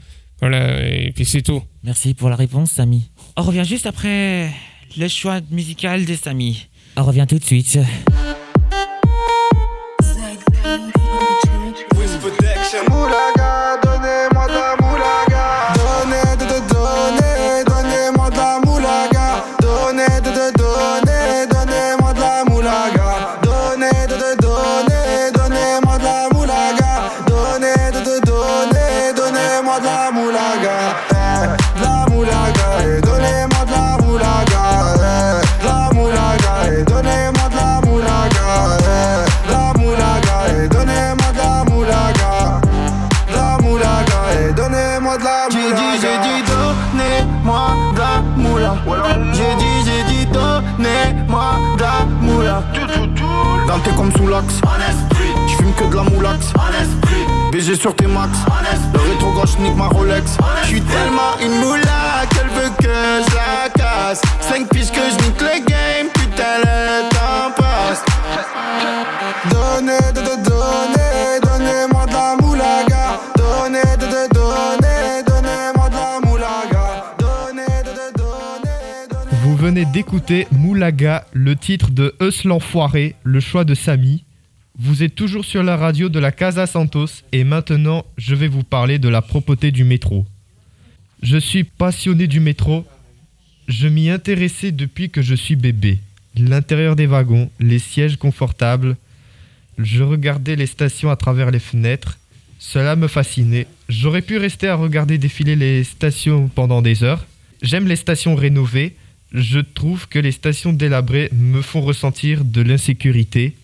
Voilà, 0.41 0.89
et 0.89 1.13
puis 1.13 1.27
c'est 1.27 1.43
tout. 1.43 1.63
Merci 1.85 2.15
pour 2.15 2.31
la 2.31 2.37
réponse, 2.37 2.71
Samy. 2.71 3.11
On 3.37 3.43
revient 3.43 3.65
juste 3.67 3.85
après 3.85 4.51
le 4.97 5.09
choix 5.09 5.41
musical 5.51 6.07
de 6.07 6.15
Samy. 6.15 6.67
On 6.97 7.05
revient 7.05 7.27
tout 7.29 7.39
de 7.39 7.45
suite. 7.45 7.79
Moulaga, 12.31 12.61
donnez-moi 12.89 13.40
de 45.19 45.25
la. 45.25 45.49
J'ai 45.51 45.73
dit, 45.73 45.93
j'ai 46.01 46.19
dit, 46.19 46.43
donnez-moi 46.51 47.69
de 47.95 47.99
la 47.99 48.23
moula. 48.37 48.75
J'ai 49.33 49.55
dit, 49.57 49.77
j'ai 49.85 50.03
dit, 50.13 50.27
donnez-moi 50.27 51.55
de 51.77 51.83
la 51.83 52.05
moula. 52.21 52.63
Dante 53.67 53.95
comme 53.97 54.13
sous 54.17 54.27
l'axe. 54.29 54.61
J'fume 55.49 55.73
que 55.75 55.85
de 55.85 55.97
la 55.97 56.03
moulax. 56.03 56.53
BG 57.53 57.75
sur 57.75 57.95
tes 57.97 58.07
max. 58.07 58.31
Le 58.93 59.01
rétro 59.01 59.33
gauche 59.33 59.59
nique 59.59 59.77
ma 59.77 59.89
Rolex. 59.89 60.37
J'suis 60.65 60.83
tellement 60.83 61.37
une 61.43 61.59
moula 61.61 62.27
qu'elle 62.31 62.49
veut 62.49 62.71
que 62.79 62.85
je 62.85 63.35
la 63.35 63.69
casse. 63.75 64.23
5 64.41 64.69
piges 64.69 64.91
que 64.91 65.01
je 65.01 65.25
nique 65.25 65.41
le 65.41 65.70
d'écouter 79.93 80.47
Moulaga, 80.53 81.27
le 81.33 81.57
titre 81.57 81.91
de 81.91 82.15
Eus 82.21 82.45
l'enfoiré, 82.45 83.17
le 83.25 83.41
choix 83.41 83.65
de 83.65 83.75
Samy. 83.75 84.25
Vous 84.79 85.03
êtes 85.03 85.15
toujours 85.15 85.45
sur 85.45 85.63
la 85.63 85.77
radio 85.77 86.09
de 86.09 86.19
la 86.19 86.31
Casa 86.31 86.67
Santos 86.67 87.25
et 87.33 87.43
maintenant 87.43 88.05
je 88.17 88.35
vais 88.35 88.47
vous 88.47 88.63
parler 88.63 88.99
de 88.99 89.09
la 89.09 89.21
propreté 89.21 89.73
du 89.73 89.83
métro. 89.85 90.27
Je 91.23 91.39
suis 91.39 91.65
passionné 91.65 92.29
du 92.29 92.39
métro. 92.39 92.87
Je 93.69 93.89
m'y 93.89 94.11
intéressais 94.11 94.71
depuis 94.71 95.11
que 95.11 95.23
je 95.23 95.35
suis 95.35 95.57
bébé. 95.57 95.99
L'intérieur 96.37 96.95
des 96.95 97.07
wagons, 97.07 97.51
les 97.59 97.81
sièges 97.81 98.17
confortables. 98.17 98.97
Je 99.79 100.05
regardais 100.05 100.57
les 100.57 100.67
stations 100.67 101.11
à 101.11 101.17
travers 101.17 101.51
les 101.51 101.59
fenêtres. 101.59 102.19
Cela 102.59 102.95
me 102.95 103.09
fascinait. 103.09 103.67
J'aurais 103.89 104.23
pu 104.23 104.39
rester 104.39 104.69
à 104.69 104.77
regarder 104.77 105.19
défiler 105.19 105.57
les 105.57 105.83
stations 105.83 106.49
pendant 106.49 106.81
des 106.81 107.03
heures. 107.03 107.27
J'aime 107.63 107.89
les 107.89 107.97
stations 107.97 108.37
rénovées. 108.37 108.95
Je 109.33 109.61
trouve 109.61 110.09
que 110.09 110.19
les 110.19 110.33
stations 110.33 110.73
délabrées 110.73 111.29
me 111.33 111.63
font 111.63 111.81
ressentir 111.81 112.45
de 112.45 112.63
l'insécurité. 112.63 113.57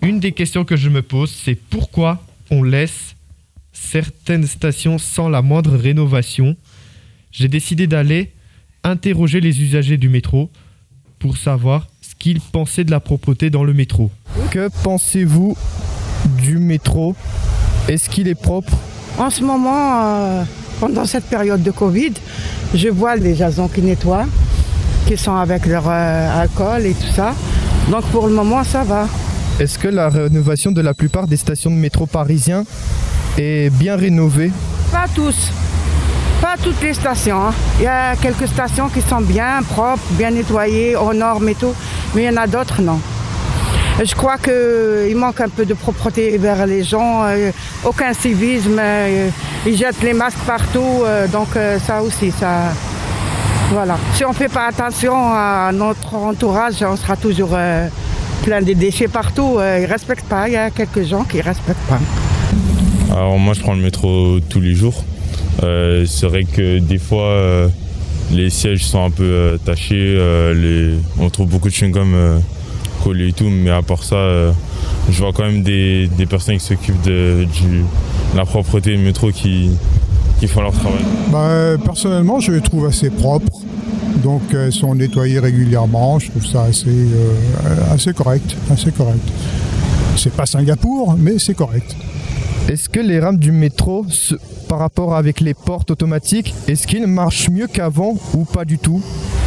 Une 0.00 0.20
des 0.20 0.32
questions 0.32 0.64
que 0.64 0.76
je 0.76 0.88
me 0.88 1.02
pose, 1.02 1.30
c'est 1.30 1.54
pourquoi 1.54 2.24
on 2.50 2.62
laisse 2.62 3.14
certaines 3.72 4.46
stations 4.46 4.98
sans 4.98 5.28
la 5.28 5.42
moindre 5.42 5.76
rénovation? 5.76 6.56
J'ai 7.30 7.48
décidé 7.48 7.86
d'aller 7.86 8.32
interroger 8.84 9.40
les 9.40 9.60
usagers 9.60 9.96
du 9.96 10.08
métro 10.08 10.50
pour 11.18 11.36
savoir 11.36 11.88
ce 12.00 12.14
qu'ils 12.14 12.40
pensaient 12.40 12.84
de 12.84 12.90
la 12.90 13.00
propreté 13.00 13.50
dans 13.50 13.64
le 13.64 13.74
métro. 13.74 14.10
Que 14.50 14.68
pensez-vous 14.82 15.56
du 16.42 16.58
métro? 16.58 17.14
Est-ce 17.88 18.08
qu'il 18.08 18.28
est 18.28 18.34
propre? 18.34 18.76
En 19.18 19.30
ce 19.30 19.42
moment, 19.42 20.02
euh, 20.04 20.44
pendant 20.80 21.04
cette 21.04 21.24
période 21.24 21.62
de 21.62 21.70
Covid, 21.70 22.12
je 22.74 22.88
vois 22.88 23.16
les 23.16 23.42
agents 23.42 23.68
qui 23.68 23.82
nettoient, 23.82 24.26
qui 25.06 25.16
sont 25.16 25.36
avec 25.36 25.66
leur 25.66 25.84
euh, 25.88 26.42
alcool 26.42 26.86
et 26.86 26.94
tout 26.94 27.12
ça. 27.14 27.32
Donc 27.90 28.04
pour 28.06 28.26
le 28.28 28.34
moment, 28.34 28.64
ça 28.64 28.82
va. 28.82 29.06
Est-ce 29.60 29.78
que 29.78 29.88
la 29.88 30.08
rénovation 30.08 30.72
de 30.72 30.80
la 30.80 30.94
plupart 30.94 31.26
des 31.26 31.36
stations 31.36 31.70
de 31.70 31.76
métro 31.76 32.06
parisiens 32.06 32.64
est 33.38 33.70
bien 33.70 33.96
rénovée? 33.96 34.50
Pas 34.90 35.06
tous. 35.14 35.50
Pas 36.40 36.56
toutes 36.62 36.82
les 36.82 36.94
stations. 36.94 37.36
hein. 37.36 37.52
Il 37.78 37.84
y 37.84 37.86
a 37.86 38.16
quelques 38.16 38.48
stations 38.48 38.88
qui 38.88 39.00
sont 39.00 39.20
bien 39.20 39.62
propres, 39.68 40.02
bien 40.12 40.30
nettoyées, 40.30 40.96
aux 40.96 41.12
normes 41.14 41.48
et 41.48 41.54
tout. 41.54 41.74
Mais 42.14 42.24
il 42.24 42.26
y 42.26 42.28
en 42.30 42.36
a 42.36 42.46
d'autres, 42.46 42.82
non. 42.82 42.98
Je 44.04 44.14
crois 44.14 44.38
qu'il 44.38 45.16
manque 45.16 45.40
un 45.40 45.48
peu 45.48 45.64
de 45.64 45.74
propreté 45.74 46.36
vers 46.36 46.66
les 46.66 46.82
gens, 46.82 47.22
euh, 47.24 47.52
aucun 47.84 48.12
civisme, 48.12 48.76
euh, 48.80 49.28
ils 49.64 49.76
jettent 49.76 50.02
les 50.02 50.12
masques 50.14 50.42
partout, 50.44 50.80
euh, 51.04 51.28
donc 51.28 51.46
euh, 51.54 51.78
ça 51.78 52.02
aussi, 52.02 52.32
ça... 52.32 52.72
Si 54.14 54.24
on 54.24 54.28
ne 54.28 54.34
fait 54.34 54.48
pas 54.48 54.68
attention 54.68 55.14
à 55.16 55.72
notre 55.72 56.14
entourage, 56.14 56.74
on 56.82 56.96
sera 56.96 57.16
toujours 57.16 57.50
euh, 57.54 57.88
plein 58.44 58.62
de 58.62 58.72
déchets 58.72 59.08
partout. 59.08 59.56
Euh, 59.58 59.78
ils 59.80 59.82
ne 59.82 59.88
respectent 59.88 60.28
pas, 60.28 60.48
il 60.48 60.52
y 60.52 60.56
a 60.56 60.70
quelques 60.70 61.02
gens 61.02 61.24
qui 61.24 61.38
ne 61.38 61.42
respectent 61.42 61.88
pas. 61.88 61.98
Alors 63.10 63.36
moi 63.36 63.52
je 63.52 63.60
prends 63.60 63.74
le 63.74 63.82
métro 63.82 64.38
tous 64.48 64.60
les 64.60 64.74
jours. 64.74 65.04
Euh, 65.64 66.06
c'est 66.06 66.26
vrai 66.26 66.44
que 66.44 66.78
des 66.78 66.98
fois 66.98 67.68
les 68.30 68.48
sièges 68.48 68.84
sont 68.84 69.04
un 69.04 69.10
peu 69.10 69.58
tachés, 69.64 70.20
on 71.18 71.28
trouve 71.30 71.48
beaucoup 71.48 71.68
de 71.68 71.74
chewing-gum 71.74 72.40
collés 73.02 73.30
et 73.30 73.32
tout, 73.32 73.50
mais 73.50 73.70
à 73.70 73.82
part 73.82 74.04
ça, 74.04 74.52
je 75.10 75.18
vois 75.18 75.32
quand 75.32 75.44
même 75.44 75.64
des, 75.64 76.08
personnes 76.30 76.58
qui 76.58 76.64
s'occupent 76.64 77.02
de 77.02 77.44
la 78.36 78.44
propreté 78.44 78.96
du 78.96 79.02
métro 79.02 79.32
qui, 79.32 79.70
qui 80.40 80.46
font 80.48 80.62
leur 80.62 80.72
travail. 80.72 81.04
Bah, 81.30 81.76
personnellement, 81.84 82.40
je 82.40 82.52
les 82.52 82.60
trouve 82.60 82.86
assez 82.86 83.10
propres. 83.10 83.58
Donc, 84.22 84.42
elles 84.52 84.72
sont 84.72 84.94
nettoyées 84.94 85.38
régulièrement. 85.38 86.18
Je 86.18 86.30
trouve 86.30 86.46
ça 86.46 86.62
assez, 86.64 86.88
euh, 86.88 87.92
assez 87.92 88.12
correct. 88.12 88.56
Assez 88.72 88.90
correct. 88.92 89.26
C'est 90.16 90.32
pas 90.32 90.46
Singapour, 90.46 91.16
mais 91.18 91.38
c'est 91.38 91.54
correct. 91.54 91.94
Est-ce 92.68 92.88
que 92.88 93.00
les 93.00 93.20
rames 93.20 93.36
du 93.38 93.52
métro, 93.52 94.06
se- 94.08 94.36
par 94.68 94.78
rapport 94.78 95.14
avec 95.16 95.40
les 95.40 95.52
portes 95.54 95.90
automatiques, 95.90 96.54
est-ce 96.68 96.86
qu'ils 96.86 97.06
marchent 97.06 97.50
mieux 97.50 97.66
qu'avant 97.66 98.14
ou 98.32 98.44
pas 98.44 98.64
du 98.64 98.78
tout? 98.78 99.02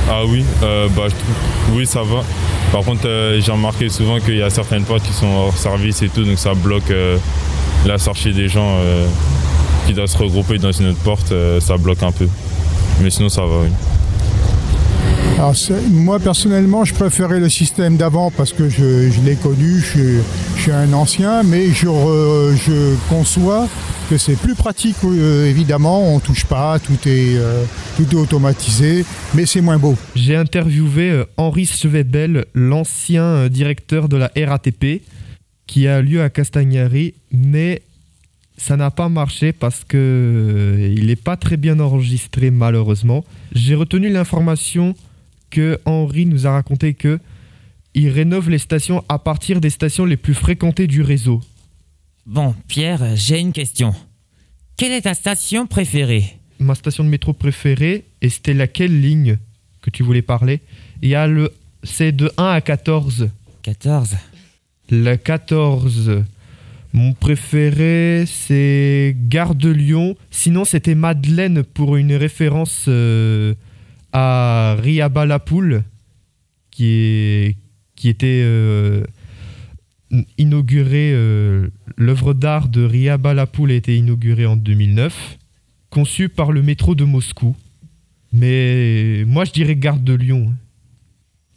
Ah 0.10 0.22
oui, 0.29 0.44
euh, 0.63 0.88
bah, 0.96 1.08
oui 1.74 1.86
ça 1.88 2.01
va. 2.03 2.22
Par 2.72 2.82
contre, 2.84 3.08
euh, 3.08 3.39
j'ai 3.41 3.51
remarqué 3.51 3.89
souvent 3.89 4.20
qu'il 4.20 4.38
y 4.38 4.41
a 4.44 4.50
certaines 4.50 4.84
portes 4.84 5.03
qui 5.03 5.13
sont 5.13 5.25
hors 5.27 5.58
service 5.58 6.01
et 6.03 6.10
tout, 6.10 6.24
donc 6.24 6.38
ça 6.38 6.53
bloque 6.53 6.91
euh, 6.91 7.17
la 7.86 7.98
sortie 7.98 8.34
des 8.34 8.48
gens 8.50 8.75
euh, 8.79 9.06
qui 9.88 9.94
doivent 9.94 10.08
se 10.08 10.17
regrouper 10.17 10.58
dans 10.60 10.72
une 10.72 10.88
autre 10.89 11.00
porte, 11.00 11.32
euh, 11.32 11.60
ça 11.60 11.77
bloque 11.77 12.03
un 12.03 12.12
peu. 12.12 12.27
Mais 13.01 13.10
sinon 13.10 13.29
ça 13.29 13.41
va, 13.41 13.62
oui. 13.63 13.70
Alors, 15.38 15.56
c'est- 15.56 15.88
moi, 15.91 16.20
personnellement, 16.20 16.84
je 16.84 16.94
préférais 16.96 17.39
le 17.39 17.48
système 17.50 17.96
d'avant 17.96 18.32
parce 18.32 18.53
que 18.53 18.70
je, 18.70 19.10
je 19.12 19.22
l'ai 19.22 19.36
connu. 19.36 19.79
Je, 19.79 19.86
suis- 19.86 20.17
je 20.56 20.62
suis 20.63 20.72
un 20.72 20.91
ancien, 20.94 21.44
mais 21.44 21.67
je, 21.72 21.86
re- 21.88 22.56
je 22.56 22.96
conçois 23.08 23.67
que 24.10 24.17
c'est 24.17 24.36
plus 24.36 24.56
pratique, 24.56 24.96
euh, 25.03 25.46
évidemment. 25.48 26.13
On 26.15 26.20
touche 26.20 26.46
pas, 26.46 26.79
tout 26.79 26.98
est, 27.08 27.36
euh, 27.38 27.63
tout 27.98 28.08
est 28.12 28.15
automatisé, 28.15 29.06
mais 29.36 29.46
c'est 29.46 29.62
moins 29.62 29.77
beau. 29.77 29.96
J'ai 30.15 30.36
interviewé 30.36 31.12
euh, 31.12 31.25
Henri 31.38 31.65
Chevebel, 31.67 32.46
l'ancien 32.56 33.48
directeur 33.48 34.10
de 34.10 34.17
la 34.17 34.32
RATP, 34.36 35.01
qui 35.67 35.88
a 35.88 36.01
lieu 36.01 36.24
à 36.24 36.29
Castagnari, 36.32 37.13
mais 37.32 37.84
ça 38.57 38.75
n'a 38.75 38.91
pas 38.91 39.07
marché 39.07 39.53
parce 39.53 39.83
que 39.83 39.97
euh, 39.97 40.93
il 40.95 41.07
n'est 41.07 41.15
pas 41.15 41.37
très 41.37 41.57
bien 41.57 41.79
enregistré 41.79 42.51
malheureusement. 42.51 43.23
J'ai 43.53 43.75
retenu 43.75 44.09
l'information 44.09 44.95
que 45.49 45.79
Henri 45.85 46.25
nous 46.25 46.48
a 46.48 46.51
raconté 46.51 46.93
que 46.93 47.20
il 47.93 48.09
rénove 48.09 48.50
les 48.50 48.57
stations 48.57 49.03
à 49.09 49.17
partir 49.17 49.61
des 49.61 49.70
stations 49.70 50.05
les 50.05 50.17
plus 50.17 50.33
fréquentées 50.33 50.87
du 50.87 51.01
réseau. 51.01 51.41
Bon, 52.25 52.53
Pierre, 52.67 53.15
j'ai 53.15 53.39
une 53.39 53.53
question. 53.53 53.96
Quelle 54.75 54.91
est 54.91 55.01
ta 55.01 55.13
station 55.13 55.65
préférée? 55.65 56.37
Ma 56.59 56.75
station 56.75 57.03
de 57.03 57.09
métro 57.09 57.33
préférée, 57.33 58.05
et 58.22 58.29
c'était 58.29 58.53
laquelle 58.53 59.01
ligne 59.01 59.37
que 59.81 59.89
tu 59.89 60.03
voulais 60.03 60.22
parler? 60.22 60.61
Il 61.01 61.09
y 61.09 61.15
a 61.15 61.25
le 61.25 61.51
c'est 61.83 62.11
de 62.11 62.31
1 62.37 62.46
à 62.46 62.61
14. 62.61 63.29
14. 63.63 64.15
La 64.89 65.17
14. 65.17 66.24
Mon 66.98 67.14
préféré, 67.14 68.24
c'est 68.25 69.16
Gare 69.29 69.53
de 69.53 69.70
Lyon. 69.70 70.16
Sinon, 70.31 70.66
c'était 70.66 70.96
Madeleine 70.96 71.62
pour 71.62 71.96
une 71.96 72.16
référence 72.16 72.86
euh, 72.88 73.53
à 74.14 74.75
Riaba 74.79 75.27
la 75.27 75.38
Poule, 75.38 75.83
qui, 76.72 77.55
était 78.03 78.42
euh, 78.44 79.03
inaugurée. 80.40 81.12
euh, 81.14 81.68
L'œuvre 81.98 82.33
d'art 82.33 82.68
de 82.68 82.81
Riaba 82.83 83.36
la 83.36 83.46
Poule 83.46 83.70
a 83.70 83.75
été 83.75 83.96
inaugurée 83.96 84.48
en 84.48 84.55
2009, 84.55 85.38
conçue 85.92 86.29
par 86.29 86.51
le 86.51 86.64
métro 86.64 86.96
de 86.96 87.03
Moscou. 87.03 87.55
Mais 88.33 89.24
moi, 89.27 89.46
je 89.46 89.51
dirais 89.51 89.75
Gare 89.75 90.00
de 90.00 90.14
Lyon, 90.16 90.48
hein, 90.50 90.55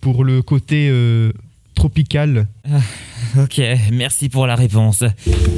pour 0.03 0.23
le 0.23 0.43
côté 0.43 0.91
euh, 1.81 1.89
tropical. 1.89 2.47
Ok, 3.39 3.61
merci 3.93 4.29
pour 4.29 4.47
la 4.47 4.55
réponse. 4.57 5.05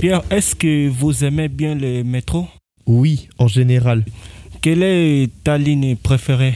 Pierre, 0.01 0.23
est-ce 0.31 0.55
que 0.55 0.89
vous 0.89 1.25
aimez 1.25 1.49
bien 1.49 1.75
les 1.75 2.05
métros 2.05 2.47
Oui, 2.87 3.29
en 3.39 3.49
général. 3.49 4.05
Quelle 4.61 4.83
est 4.83 5.31
ta 5.43 5.59
ligne 5.59 5.97
préférée? 5.97 6.55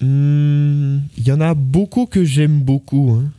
Hmm, 0.00 0.98
Il 1.16 1.26
y 1.26 1.32
en 1.32 1.40
a 1.40 1.54
beaucoup 1.54 2.06
que 2.06 2.24
j'aime 2.24 2.60
beaucoup. 2.60 3.10
hein. 3.20 3.30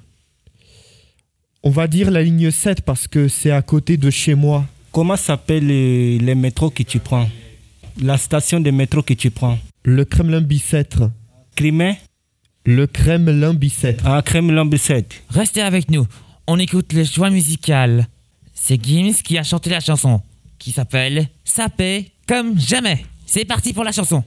On 1.63 1.69
va 1.69 1.88
dire 1.88 2.12
la 2.12 2.23
ligne 2.23 2.49
7 2.51 2.82
parce 2.82 3.08
que 3.08 3.27
c'est 3.27 3.51
à 3.51 3.62
côté 3.62 3.97
de 3.97 4.10
chez 4.10 4.36
moi. 4.36 4.65
Comment 4.91 5.17
s'appellent 5.17 5.67
les, 5.67 6.17
les 6.19 6.36
métros 6.36 6.69
que 6.69 6.84
tu 6.84 6.99
prends? 6.99 7.27
La 8.01 8.17
station 8.17 8.60
de 8.60 8.71
métro 8.71 9.01
que 9.01 9.13
tu 9.13 9.32
prends? 9.32 9.58
Le 9.84 10.06
Kremlin 10.06 10.41
Bicêtre. 10.41 11.12
Crimée? 11.56 11.97
Le 12.69 12.86
Kremlin 12.86 13.53
Bicêtre. 13.53 14.03
Ah, 14.06 14.21
Kremlin 14.21 14.65
Bicêtre. 14.65 15.15
Restez 15.30 15.62
avec 15.62 15.89
nous. 15.89 16.06
On 16.47 16.60
écoute 16.60 16.91
le 16.91 17.06
choix 17.06 17.30
musical. 17.30 18.08
C'est 18.53 18.77
Gims 18.84 19.13
qui 19.23 19.38
a 19.38 19.43
chanté 19.43 19.69
la 19.69 19.80
chanson, 19.80 20.21
qui 20.60 20.73
s'appelle 20.73 21.30
Sapé 21.45 22.12
comme 22.27 22.60
jamais. 22.60 23.06
C'est 23.25 23.45
parti 23.45 23.71
pour 23.71 23.86
la 23.86 23.93
chanson. 23.93 24.21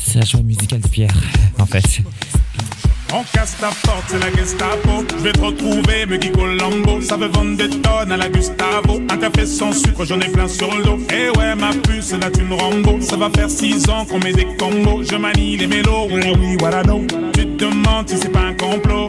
C'est 0.00 0.20
la 0.20 0.24
choix 0.24 0.40
musical 0.40 0.80
de 0.80 0.88
Pierre, 0.88 1.14
en 1.58 1.66
fait. 1.66 2.00
On 3.12 3.22
casse 3.32 3.56
ta 3.58 3.68
porte, 3.68 4.04
c'est 4.08 4.18
la 4.18 4.30
Gestapo. 4.36 5.04
Je 5.16 5.22
vais 5.22 5.32
te 5.32 5.40
retrouver, 5.40 6.06
me 6.06 6.16
Guigo 6.16 6.46
Lambo. 6.46 7.00
Ça 7.00 7.16
veut 7.16 7.28
vendre 7.28 7.56
des 7.56 7.70
tonnes 7.70 8.12
à 8.12 8.16
la 8.16 8.28
Gustavo. 8.28 9.00
Un 9.10 9.16
café 9.16 9.46
sans 9.46 9.72
sucre, 9.72 10.04
j'en 10.04 10.20
ai 10.20 10.28
plein 10.28 10.48
sur 10.48 10.74
le 10.74 10.82
dos. 10.82 10.98
Eh 11.10 11.30
ouais, 11.38 11.54
ma 11.54 11.70
puce, 11.70 12.12
là 12.12 12.30
tu 12.34 12.42
me 12.42 12.54
Rambo. 12.54 12.98
Ça 13.00 13.16
va 13.16 13.30
faire 13.30 13.48
six 13.48 13.88
ans 13.88 14.04
qu'on 14.04 14.18
met 14.18 14.32
des 14.32 14.46
combos. 14.58 15.02
Je 15.02 15.16
manie 15.16 15.56
les 15.56 15.66
mélos, 15.66 16.08
ouais, 16.10 16.32
oui, 16.38 16.56
voilà, 16.58 16.82
non. 16.82 17.06
Tu 17.32 17.46
te 17.46 17.64
demandes 17.64 18.08
si 18.08 18.18
c'est 18.18 18.32
pas 18.32 18.40
un 18.40 18.54
complot. 18.54 19.06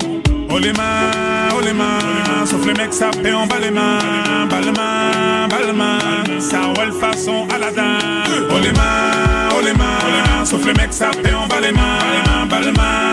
Oh 0.50 0.60
les 0.60 0.72
mains, 0.74 1.50
oh 1.58 1.62
les 1.64 1.74
mains. 1.74 2.46
Sauf 2.46 2.66
les 2.66 2.74
mecs, 2.74 2.94
ça 2.94 3.12
fait 3.12 3.34
en 3.34 3.48
bas 3.48 3.60
les 3.60 3.72
mains. 3.72 4.00
Bas 4.50 4.62
les 4.62 4.72
mains, 4.72 5.48
bas 5.50 5.66
les 5.66 5.74
mains. 5.74 6.40
Ça 6.40 6.62
roule 6.76 6.94
façon 6.94 7.48
Aladdin. 7.54 7.98
Oh 8.52 8.60
les 8.62 8.72
mains, 8.72 9.50
oh 9.58 9.62
les 9.64 9.74
mains. 9.74 10.46
Sauf 10.46 10.66
les 10.66 10.74
mecs, 10.74 10.94
ça 10.94 11.12
fait 11.12 11.34
en 11.34 11.48
bas 11.48 11.60
les 11.62 11.74
mains. 11.74 12.46
Bas 12.50 12.62
les 12.62 12.72
mains, 12.72 13.12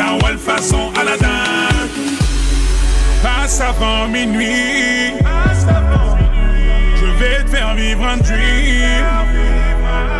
roule 0.00 0.38
façon 0.38 0.90
Aladdin. 0.98 1.44
Passe 3.22 3.60
avant 3.60 4.08
minuit. 4.08 5.12
Je 6.96 7.06
vais 7.18 7.44
te 7.44 7.50
faire 7.50 7.74
vivre 7.74 8.04
un 8.04 8.16
dream. 8.16 9.04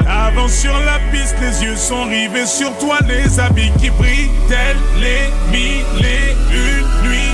Avance 0.09 0.53
sur 0.53 0.79
la 0.81 0.99
piste, 1.11 1.37
les 1.41 1.65
yeux 1.65 1.77
sont 1.77 2.05
rivés 2.05 2.47
sur 2.47 2.77
toi, 2.79 2.99
les 3.09 3.41
habits 3.41 3.73
qui 3.81 3.91
brillent, 3.91 4.31
tels 4.49 4.77
les 5.01 5.31
mille 5.51 6.05
et 6.05 6.37
une 6.53 7.09
nuits. 7.09 7.33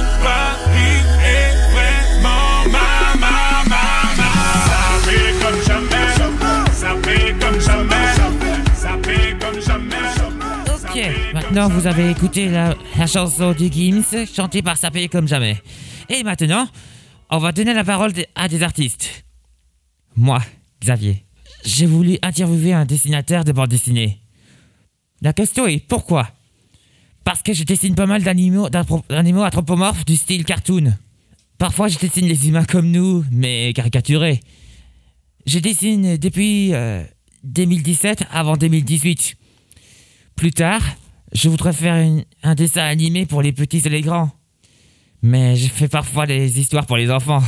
Maintenant 11.49 11.69
vous 11.71 11.87
avez 11.87 12.11
écouté 12.11 12.51
la, 12.51 12.77
chanson 13.07 13.53
du 13.53 13.73
Gims 13.73 14.27
chantée 14.27 14.61
par 14.61 14.77
Sapé 14.77 15.09
comme 15.09 15.27
jamais. 15.27 15.57
Et 16.11 16.23
maintenant, 16.23 16.69
on 17.31 17.39
va 17.39 17.53
donner 17.53 17.73
la 17.73 17.85
parole 17.85 18.13
à 18.35 18.49
des 18.49 18.63
artistes. 18.63 19.25
Moi, 20.15 20.43
Xavier, 20.83 21.25
j'ai 21.65 21.87
voulu 21.87 22.19
interviewer 22.21 22.75
un 22.75 22.85
dessinateur 22.85 23.45
de 23.45 23.53
bande 23.53 23.71
dessinée. 23.71 24.21
La 25.23 25.33
question 25.33 25.67
est 25.67 25.79
pourquoi? 25.79 26.29
Parce 27.25 27.43
que 27.43 27.55
je 27.55 27.65
dessine 27.65 27.95
pas 27.95 28.07
mal 28.07 28.23
d'animaux, 28.23 28.69
anthropomorphes 28.69 30.05
du 30.05 30.17
style 30.17 30.45
cartoon. 30.45 30.93
Parfois, 31.57 31.89
je 31.89 31.99
dessine 31.99 32.27
les 32.27 32.47
humains 32.47 32.65
comme 32.65 32.91
nous, 32.91 33.25
mais 33.31 33.73
caricaturés. 33.75 34.41
Je 35.47 35.61
dessine 35.61 36.19
depuis 36.19 36.75
euh, 36.75 37.03
2017 37.45 38.25
avant 38.33 38.59
2018. 38.59 39.37
Plus 40.37 40.51
tard, 40.51 40.83
je 41.33 41.49
voudrais 41.49 41.73
faire 41.73 42.25
un 42.43 42.55
dessin 42.55 42.83
animé 42.83 43.27
pour 43.27 43.43
les 43.43 43.53
petits 43.53 43.83
et 43.85 43.89
les 43.89 44.01
grands. 44.01 44.31
Mais 45.23 45.57
je 45.57 45.69
fais 45.69 45.89
parfois 45.89 46.27
des 46.27 46.61
histoires 46.61 46.87
pour 46.87 46.97
les 46.97 47.11
enfants. 47.11 47.43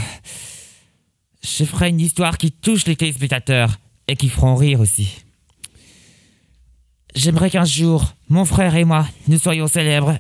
Je 1.42 1.64
ferai 1.64 1.88
une 1.88 2.00
histoire 2.00 2.36
qui 2.36 2.52
touche 2.52 2.86
les 2.86 2.96
téléspectateurs 2.96 3.78
et 4.08 4.16
qui 4.16 4.28
feront 4.28 4.56
rire 4.56 4.80
aussi. 4.80 5.22
j'aimerais 7.14 7.50
qu'un 7.50 7.64
jour, 7.64 8.14
mon 8.28 8.44
frère 8.44 8.74
et 8.74 8.84
moi, 8.84 9.06
nous 9.28 9.38
soyons 9.38 9.66
célèbres 9.66 10.18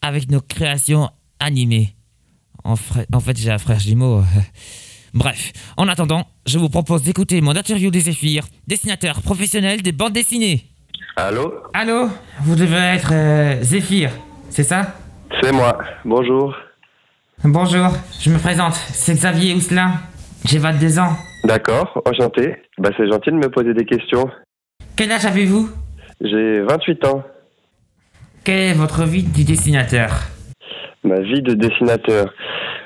avec 0.00 0.30
nos 0.30 0.40
créations 0.40 1.10
animées. 1.40 1.94
En, 2.64 2.76
fait, 2.76 3.36
j'ai 3.36 3.50
un 3.50 3.58
frère 3.58 3.80
jumeau. 3.80 4.22
Bref, 5.14 5.52
en 5.76 5.88
attendant, 5.88 6.26
je 6.46 6.58
vous 6.58 6.68
propose 6.68 7.02
d'écouter 7.02 7.40
mon 7.40 7.56
interview 7.56 7.90
des 7.90 8.02
Zéphyr, 8.02 8.46
dessinateur 8.66 9.22
professionnel 9.22 9.82
des 9.82 9.92
bandes 9.92 10.12
dessinées. 10.12 10.66
Allô 11.20 11.52
Allô 11.74 12.06
Vous 12.42 12.54
devez 12.54 12.76
être 12.76 13.10
euh, 13.12 13.60
Zéphyr, 13.60 14.10
c'est 14.50 14.62
ça? 14.62 14.94
C'est 15.42 15.50
moi. 15.50 15.76
Bonjour. 16.04 16.56
Bonjour, 17.42 17.88
je 18.20 18.30
me 18.30 18.38
présente, 18.38 18.74
c'est 18.74 19.14
Xavier 19.14 19.52
Ousselin. 19.56 19.94
J'ai 20.44 20.58
22 20.58 21.00
ans. 21.00 21.16
D'accord, 21.42 22.00
enchanté. 22.06 22.54
Bah, 22.78 22.90
c'est 22.96 23.08
gentil 23.08 23.30
de 23.30 23.34
me 23.34 23.48
poser 23.48 23.74
des 23.74 23.84
questions. 23.84 24.30
Quel 24.94 25.10
âge 25.10 25.26
avez-vous? 25.26 25.68
J'ai 26.20 26.60
28 26.60 27.06
ans. 27.06 27.24
Quelle 28.44 28.70
est 28.70 28.74
votre 28.74 29.02
vie 29.02 29.24
du 29.24 29.42
dessinateur? 29.42 30.10
Ma 31.02 31.18
vie 31.18 31.42
de 31.42 31.54
dessinateur. 31.54 32.32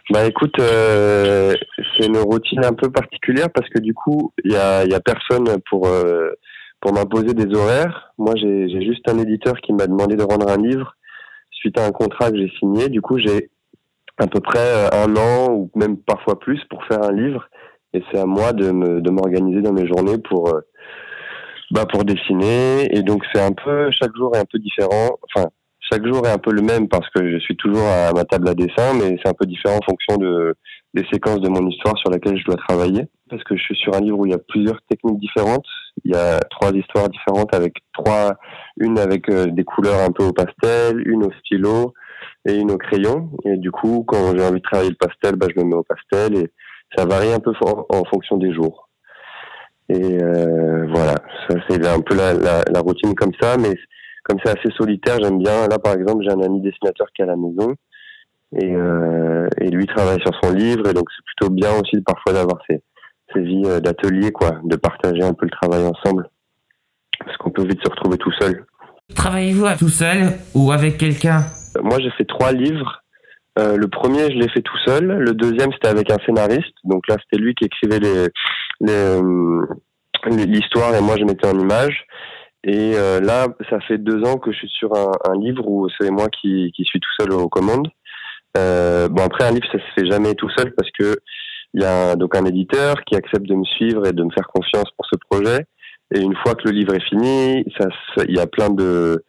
Bah 0.08 0.24
écoute, 0.24 0.58
euh, 0.58 1.52
c'est 1.98 2.06
une 2.06 2.16
routine 2.16 2.64
un 2.64 2.72
peu 2.72 2.90
particulière 2.90 3.48
parce 3.54 3.68
que 3.68 3.78
du 3.78 3.92
coup, 3.92 4.32
il 4.42 4.52
y 4.52 4.56
a, 4.56 4.86
y 4.86 4.94
a 4.94 5.00
personne 5.00 5.44
pour, 5.68 5.86
euh, 5.86 6.30
pour 6.82 6.92
m'imposer 6.92 7.32
des 7.32 7.54
horaires. 7.56 8.12
Moi, 8.18 8.34
j'ai 8.36 8.68
juste 8.84 9.08
un 9.08 9.16
éditeur 9.18 9.54
qui 9.62 9.72
m'a 9.72 9.86
demandé 9.86 10.16
de 10.16 10.24
rendre 10.24 10.50
un 10.50 10.58
livre 10.58 10.96
suite 11.50 11.78
à 11.78 11.86
un 11.86 11.92
contrat 11.92 12.30
que 12.30 12.36
j'ai 12.36 12.52
signé. 12.58 12.88
Du 12.88 13.00
coup, 13.00 13.18
j'ai 13.18 13.50
à 14.18 14.26
peu 14.26 14.40
près 14.40 14.58
euh, 14.58 14.88
un 14.92 15.16
an 15.16 15.52
ou 15.52 15.70
même 15.76 15.96
parfois 15.96 16.38
plus 16.38 16.60
pour 16.68 16.84
faire 16.84 17.02
un 17.04 17.12
livre. 17.12 17.48
Et 17.94 18.02
c'est 18.10 18.18
à 18.18 18.26
moi 18.26 18.52
de 18.52 18.70
me- 18.72 19.00
de 19.00 19.10
m'organiser 19.10 19.62
dans 19.62 19.72
mes 19.72 19.86
journées 19.86 20.18
pour, 20.18 20.48
euh, 20.48 20.60
bah, 21.70 21.86
pour 21.86 22.04
dessiner. 22.04 22.94
Et 22.96 23.02
donc, 23.02 23.22
c'est 23.32 23.40
un 23.40 23.52
peu, 23.52 23.90
chaque 23.92 24.14
jour 24.16 24.34
est 24.34 24.40
un 24.40 24.44
peu 24.50 24.58
différent. 24.58 25.18
Enfin, 25.22 25.48
chaque 25.92 26.06
jour 26.06 26.26
est 26.26 26.30
un 26.30 26.38
peu 26.38 26.52
le 26.52 26.62
même 26.62 26.88
parce 26.88 27.08
que 27.10 27.30
je 27.30 27.38
suis 27.38 27.56
toujours 27.56 27.86
à 27.86 28.12
ma 28.14 28.24
table 28.24 28.48
à 28.48 28.54
dessin, 28.54 28.94
mais 28.94 29.18
c'est 29.22 29.28
un 29.28 29.34
peu 29.34 29.44
différent 29.44 29.76
en 29.76 29.84
fonction 29.84 30.16
de, 30.16 30.56
des 30.94 31.04
séquences 31.12 31.40
de 31.40 31.48
mon 31.50 31.68
histoire 31.68 31.98
sur 31.98 32.10
laquelle 32.10 32.38
je 32.38 32.44
dois 32.44 32.56
travailler. 32.56 33.02
Parce 33.28 33.44
que 33.44 33.56
je 33.56 33.62
suis 33.62 33.76
sur 33.76 33.94
un 33.94 34.00
livre 34.00 34.18
où 34.18 34.26
il 34.26 34.32
y 34.32 34.34
a 34.34 34.38
plusieurs 34.38 34.80
techniques 34.88 35.20
différentes. 35.20 35.66
Il 36.04 36.12
y 36.12 36.14
a 36.14 36.38
trois 36.50 36.70
histoires 36.72 37.10
différentes 37.10 37.54
avec 37.54 37.74
trois, 37.92 38.36
une 38.78 38.98
avec 38.98 39.28
euh, 39.28 39.46
des 39.46 39.64
couleurs 39.64 40.00
un 40.00 40.12
peu 40.12 40.24
au 40.24 40.32
pastel, 40.32 41.02
une 41.06 41.24
au 41.24 41.32
stylo 41.40 41.92
et 42.48 42.54
une 42.54 42.70
au 42.70 42.78
crayon. 42.78 43.30
Et 43.44 43.58
du 43.58 43.70
coup, 43.70 44.04
quand 44.06 44.36
j'ai 44.36 44.44
envie 44.44 44.60
de 44.60 44.66
travailler 44.70 44.90
le 44.90 44.96
pastel, 44.96 45.36
bah, 45.36 45.46
je 45.54 45.62
me 45.62 45.68
mets 45.68 45.76
au 45.76 45.84
pastel 45.84 46.36
et 46.38 46.50
ça 46.96 47.04
varie 47.04 47.32
un 47.32 47.40
peu 47.40 47.52
en, 47.90 48.04
fonction 48.04 48.38
des 48.38 48.52
jours. 48.52 48.88
Et 49.90 50.22
euh, 50.22 50.86
voilà, 50.88 51.16
ça 51.48 51.56
c'est 51.68 51.86
un 51.86 52.00
peu 52.00 52.14
la, 52.14 52.32
la, 52.32 52.62
la 52.70 52.80
routine 52.80 53.14
comme 53.14 53.32
ça, 53.40 53.56
mais 53.58 53.74
comme 54.22 54.38
c'est 54.44 54.58
assez 54.58 54.70
solitaire, 54.76 55.18
j'aime 55.20 55.38
bien. 55.38 55.68
Là, 55.68 55.78
par 55.78 55.94
exemple, 55.94 56.24
j'ai 56.24 56.30
un 56.30 56.40
ami 56.40 56.60
dessinateur 56.60 57.06
qui 57.14 57.22
est 57.22 57.24
à 57.24 57.28
la 57.28 57.36
maison 57.36 57.74
et, 58.60 58.74
euh, 58.74 59.48
et 59.60 59.70
lui 59.70 59.86
travaille 59.86 60.20
sur 60.20 60.32
son 60.42 60.52
livre, 60.52 60.88
et 60.88 60.94
donc 60.94 61.08
c'est 61.10 61.24
plutôt 61.24 61.52
bien 61.52 61.70
aussi 61.80 62.00
parfois 62.02 62.32
d'avoir 62.34 62.58
ces, 62.68 62.82
ces 63.32 63.40
vies 63.40 63.62
euh, 63.66 63.80
d'atelier, 63.80 64.30
quoi, 64.30 64.60
de 64.64 64.76
partager 64.76 65.22
un 65.22 65.32
peu 65.32 65.46
le 65.46 65.50
travail 65.50 65.84
ensemble, 65.86 66.28
parce 67.24 67.36
qu'on 67.38 67.50
peut 67.50 67.64
vite 67.64 67.82
se 67.82 67.90
retrouver 67.90 68.18
tout 68.18 68.32
seul. 68.40 68.64
Travaillez-vous 69.14 69.66
tout 69.78 69.88
seul 69.88 70.38
ou 70.54 70.72
avec 70.72 70.98
quelqu'un? 70.98 71.44
Moi, 71.82 71.98
j'ai 72.00 72.10
fait 72.12 72.24
trois 72.24 72.52
livres. 72.52 73.02
Euh, 73.58 73.76
le 73.76 73.88
premier, 73.88 74.30
je 74.30 74.38
l'ai 74.38 74.48
fait 74.48 74.62
tout 74.62 74.78
seul. 74.86 75.04
Le 75.04 75.34
deuxième, 75.34 75.70
c'était 75.72 75.88
avec 75.88 76.10
un 76.10 76.16
scénariste. 76.24 76.74
Donc 76.84 77.06
là, 77.08 77.16
c'était 77.22 77.42
lui 77.42 77.54
qui 77.54 77.66
écrivait 77.66 77.98
les, 77.98 78.28
les, 78.80 78.92
euh, 78.92 79.66
l'histoire 80.30 80.94
et 80.94 81.02
moi, 81.02 81.16
je 81.18 81.24
mettais 81.24 81.46
en 81.46 81.58
image. 81.58 82.06
Et 82.64 82.92
euh, 82.94 83.20
là, 83.20 83.48
ça 83.70 83.80
fait 83.80 83.98
deux 83.98 84.22
ans 84.24 84.38
que 84.38 84.52
je 84.52 84.58
suis 84.58 84.68
sur 84.68 84.94
un, 84.94 85.10
un 85.28 85.36
livre 85.36 85.66
où 85.66 85.88
c'est 86.00 86.10
moi 86.10 86.28
qui, 86.28 86.72
qui 86.76 86.84
suis 86.84 87.00
tout 87.00 87.10
seul 87.18 87.32
aux 87.32 87.48
commandes. 87.48 87.88
Euh, 88.56 89.08
bon, 89.08 89.22
après, 89.24 89.44
un 89.44 89.52
livre, 89.52 89.66
ça 89.72 89.78
se 89.78 90.00
fait 90.00 90.10
jamais 90.10 90.34
tout 90.34 90.50
seul 90.56 90.72
parce 90.74 90.90
que 90.98 91.16
il 91.74 91.82
y 91.82 91.86
a 91.86 92.16
donc 92.16 92.36
un 92.36 92.44
éditeur 92.44 92.96
qui 93.06 93.16
accepte 93.16 93.46
de 93.46 93.54
me 93.54 93.64
suivre 93.64 94.06
et 94.06 94.12
de 94.12 94.22
me 94.22 94.30
faire 94.30 94.46
confiance 94.46 94.90
pour 94.96 95.06
ce 95.06 95.16
projet. 95.30 95.64
Et 96.14 96.20
une 96.20 96.36
fois 96.36 96.54
que 96.54 96.68
le 96.68 96.72
livre 96.72 96.94
est 96.94 97.08
fini, 97.08 97.64
ça, 97.78 97.88
il 98.28 98.36
y 98.36 98.40
a 98.40 98.46
plein 98.46 98.68
de, 98.68 99.24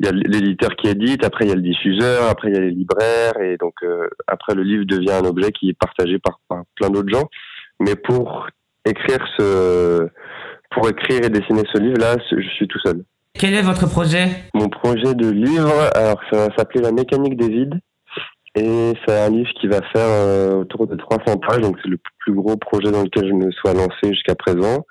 il 0.00 0.06
y 0.06 0.08
a 0.08 0.12
l'éditeur 0.12 0.70
qui 0.76 0.88
édite, 0.88 1.24
après 1.24 1.44
il 1.44 1.48
y 1.48 1.52
a 1.52 1.56
le 1.56 1.60
diffuseur, 1.60 2.28
après 2.30 2.48
il 2.48 2.54
y 2.54 2.58
a 2.58 2.60
les 2.60 2.70
libraires, 2.70 3.38
et 3.42 3.58
donc 3.58 3.74
euh, 3.82 4.08
après 4.26 4.54
le 4.54 4.62
livre 4.62 4.84
devient 4.84 5.12
un 5.12 5.26
objet 5.26 5.52
qui 5.52 5.68
est 5.68 5.78
partagé 5.78 6.18
par, 6.18 6.40
par 6.48 6.62
plein 6.76 6.88
d'autres 6.88 7.12
gens. 7.12 7.28
Mais 7.80 7.94
pour 7.94 8.46
écrire 8.86 9.26
ce, 9.38 10.08
pour 10.70 10.88
écrire 10.88 11.24
et 11.24 11.30
dessiner 11.30 11.62
ce 11.72 11.78
livre-là, 11.80 12.16
je 12.30 12.48
suis 12.56 12.68
tout 12.68 12.78
seul. 12.84 13.04
Quel 13.34 13.54
est 13.54 13.62
votre 13.62 13.88
projet? 13.88 14.28
Mon 14.54 14.68
projet 14.68 15.14
de 15.14 15.28
livre, 15.28 15.72
alors 15.94 16.20
ça 16.30 16.48
va 16.48 16.56
s'appeler 16.56 16.82
La 16.82 16.92
mécanique 16.92 17.36
des 17.36 17.48
vides. 17.48 17.74
Et 18.54 18.94
c'est 19.06 19.18
un 19.18 19.28
livre 19.28 19.50
qui 19.60 19.66
va 19.66 19.82
faire 19.82 20.08
euh, 20.08 20.54
autour 20.54 20.86
de 20.86 20.96
300 20.96 21.36
pages, 21.36 21.60
donc 21.60 21.76
c'est 21.82 21.90
le 21.90 21.98
plus 22.20 22.32
gros 22.32 22.56
projet 22.56 22.90
dans 22.90 23.02
lequel 23.02 23.28
je 23.28 23.34
me 23.34 23.50
sois 23.50 23.74
lancé 23.74 24.14
jusqu'à 24.14 24.34
présent. 24.34 24.86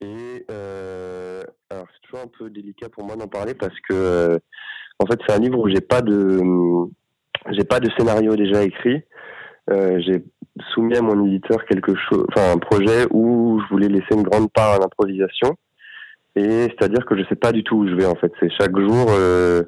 Et 0.00 0.44
euh, 0.50 1.42
alors 1.70 1.86
c'est 1.92 2.08
toujours 2.08 2.24
un 2.24 2.30
peu 2.36 2.50
délicat 2.50 2.88
pour 2.88 3.04
moi 3.04 3.14
d'en 3.14 3.28
parler 3.28 3.54
parce 3.54 3.78
que 3.88 3.92
euh, 3.94 4.38
en 4.98 5.06
fait 5.06 5.20
c'est 5.24 5.34
un 5.34 5.38
livre 5.38 5.58
où 5.58 5.68
j'ai 5.68 5.82
pas 5.82 6.00
de 6.00 6.40
j'ai 7.52 7.64
pas 7.64 7.80
de 7.80 7.90
scénario 7.96 8.34
déjà 8.34 8.64
écrit. 8.64 9.02
Euh, 9.70 10.00
j'ai 10.00 10.24
soumis 10.74 10.96
à 10.96 11.02
mon 11.02 11.26
éditeur 11.26 11.64
quelque 11.66 11.94
chose, 11.94 12.24
enfin 12.30 12.52
un 12.52 12.58
projet 12.58 13.06
où 13.10 13.60
je 13.62 13.68
voulais 13.72 13.88
laisser 13.88 14.12
une 14.14 14.22
grande 14.22 14.50
part 14.52 14.74
à 14.74 14.78
l'improvisation. 14.78 15.56
Et 16.36 16.68
c'est-à-dire 16.68 17.04
que 17.06 17.16
je 17.16 17.24
sais 17.28 17.36
pas 17.36 17.52
du 17.52 17.64
tout 17.64 17.76
où 17.76 17.88
je 17.88 17.94
vais 17.94 18.06
en 18.06 18.14
fait. 18.14 18.32
C'est 18.40 18.50
chaque 18.60 18.76
jour, 18.78 19.06
euh, 19.10 19.62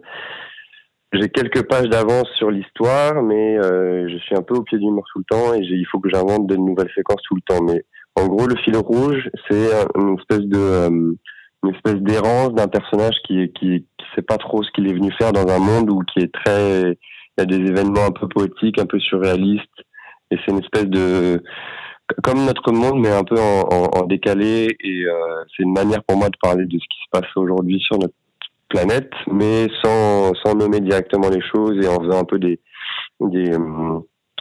j'ai 1.12 1.28
quelques 1.28 1.66
pages 1.68 1.88
d'avance 1.88 2.28
sur 2.36 2.50
l'histoire, 2.50 3.22
mais 3.22 3.58
euh, 3.58 4.08
je 4.08 4.16
suis 4.18 4.34
un 4.36 4.42
peu 4.42 4.54
au 4.54 4.62
pied 4.62 4.78
du 4.78 4.86
mur 4.90 5.02
tout 5.12 5.18
le 5.20 5.24
temps 5.36 5.54
et 5.54 5.60
il 5.60 5.86
faut 5.90 5.98
que 6.00 6.08
j'invente 6.08 6.46
de 6.46 6.56
nouvelles 6.56 6.90
séquences 6.94 7.22
tout 7.28 7.34
le 7.34 7.42
temps. 7.42 7.62
Mais 7.64 7.84
en 8.16 8.26
gros, 8.28 8.46
le 8.46 8.56
fil 8.56 8.76
rouge, 8.76 9.28
c'est 9.50 9.74
un- 9.74 10.00
une 10.00 10.18
espèce 10.18 10.46
de 10.46 10.58
euh, 10.58 11.12
une 11.64 11.74
espèce 11.74 11.96
d'errance 11.96 12.54
d'un 12.54 12.68
personnage 12.68 13.16
qui 13.26 13.52
qui 13.52 13.86
qui 13.98 14.06
sait 14.14 14.22
pas 14.22 14.36
trop 14.38 14.62
ce 14.62 14.70
qu'il 14.72 14.88
est 14.88 14.94
venu 14.94 15.12
faire 15.12 15.32
dans 15.32 15.46
un 15.48 15.58
monde 15.58 15.90
où 15.90 16.00
qui 16.12 16.20
est 16.20 16.32
très 16.32 16.82
il 16.92 17.40
y 17.40 17.42
a 17.42 17.46
des 17.46 17.56
événements 17.56 18.06
un 18.06 18.10
peu 18.10 18.28
poétiques, 18.28 18.78
un 18.78 18.86
peu 18.86 18.98
surréalistes 18.98 19.82
et 20.32 20.38
c'est 20.38 20.52
une 20.52 20.60
espèce 20.60 20.86
de 20.86 21.42
comme 22.22 22.44
notre 22.44 22.72
monde, 22.72 23.00
mais 23.00 23.10
un 23.10 23.24
peu 23.24 23.36
en, 23.38 24.06
décalé. 24.06 24.76
Et 24.80 25.04
euh, 25.04 25.44
c'est 25.56 25.62
une 25.62 25.72
manière 25.72 26.02
pour 26.04 26.16
moi 26.16 26.28
de 26.28 26.36
parler 26.42 26.64
de 26.64 26.78
ce 26.78 26.84
qui 26.84 26.98
se 27.04 27.10
passe 27.10 27.30
aujourd'hui 27.36 27.80
sur 27.80 27.98
notre 27.98 28.14
planète, 28.68 29.10
mais 29.30 29.66
sans, 29.82 30.32
sans 30.42 30.54
nommer 30.54 30.80
directement 30.80 31.28
les 31.28 31.42
choses 31.42 31.76
et 31.84 31.88
en 31.88 32.00
faisant 32.02 32.20
un 32.20 32.24
peu 32.24 32.38
des, 32.38 32.60
des, 33.20 33.52
euh, 33.52 33.98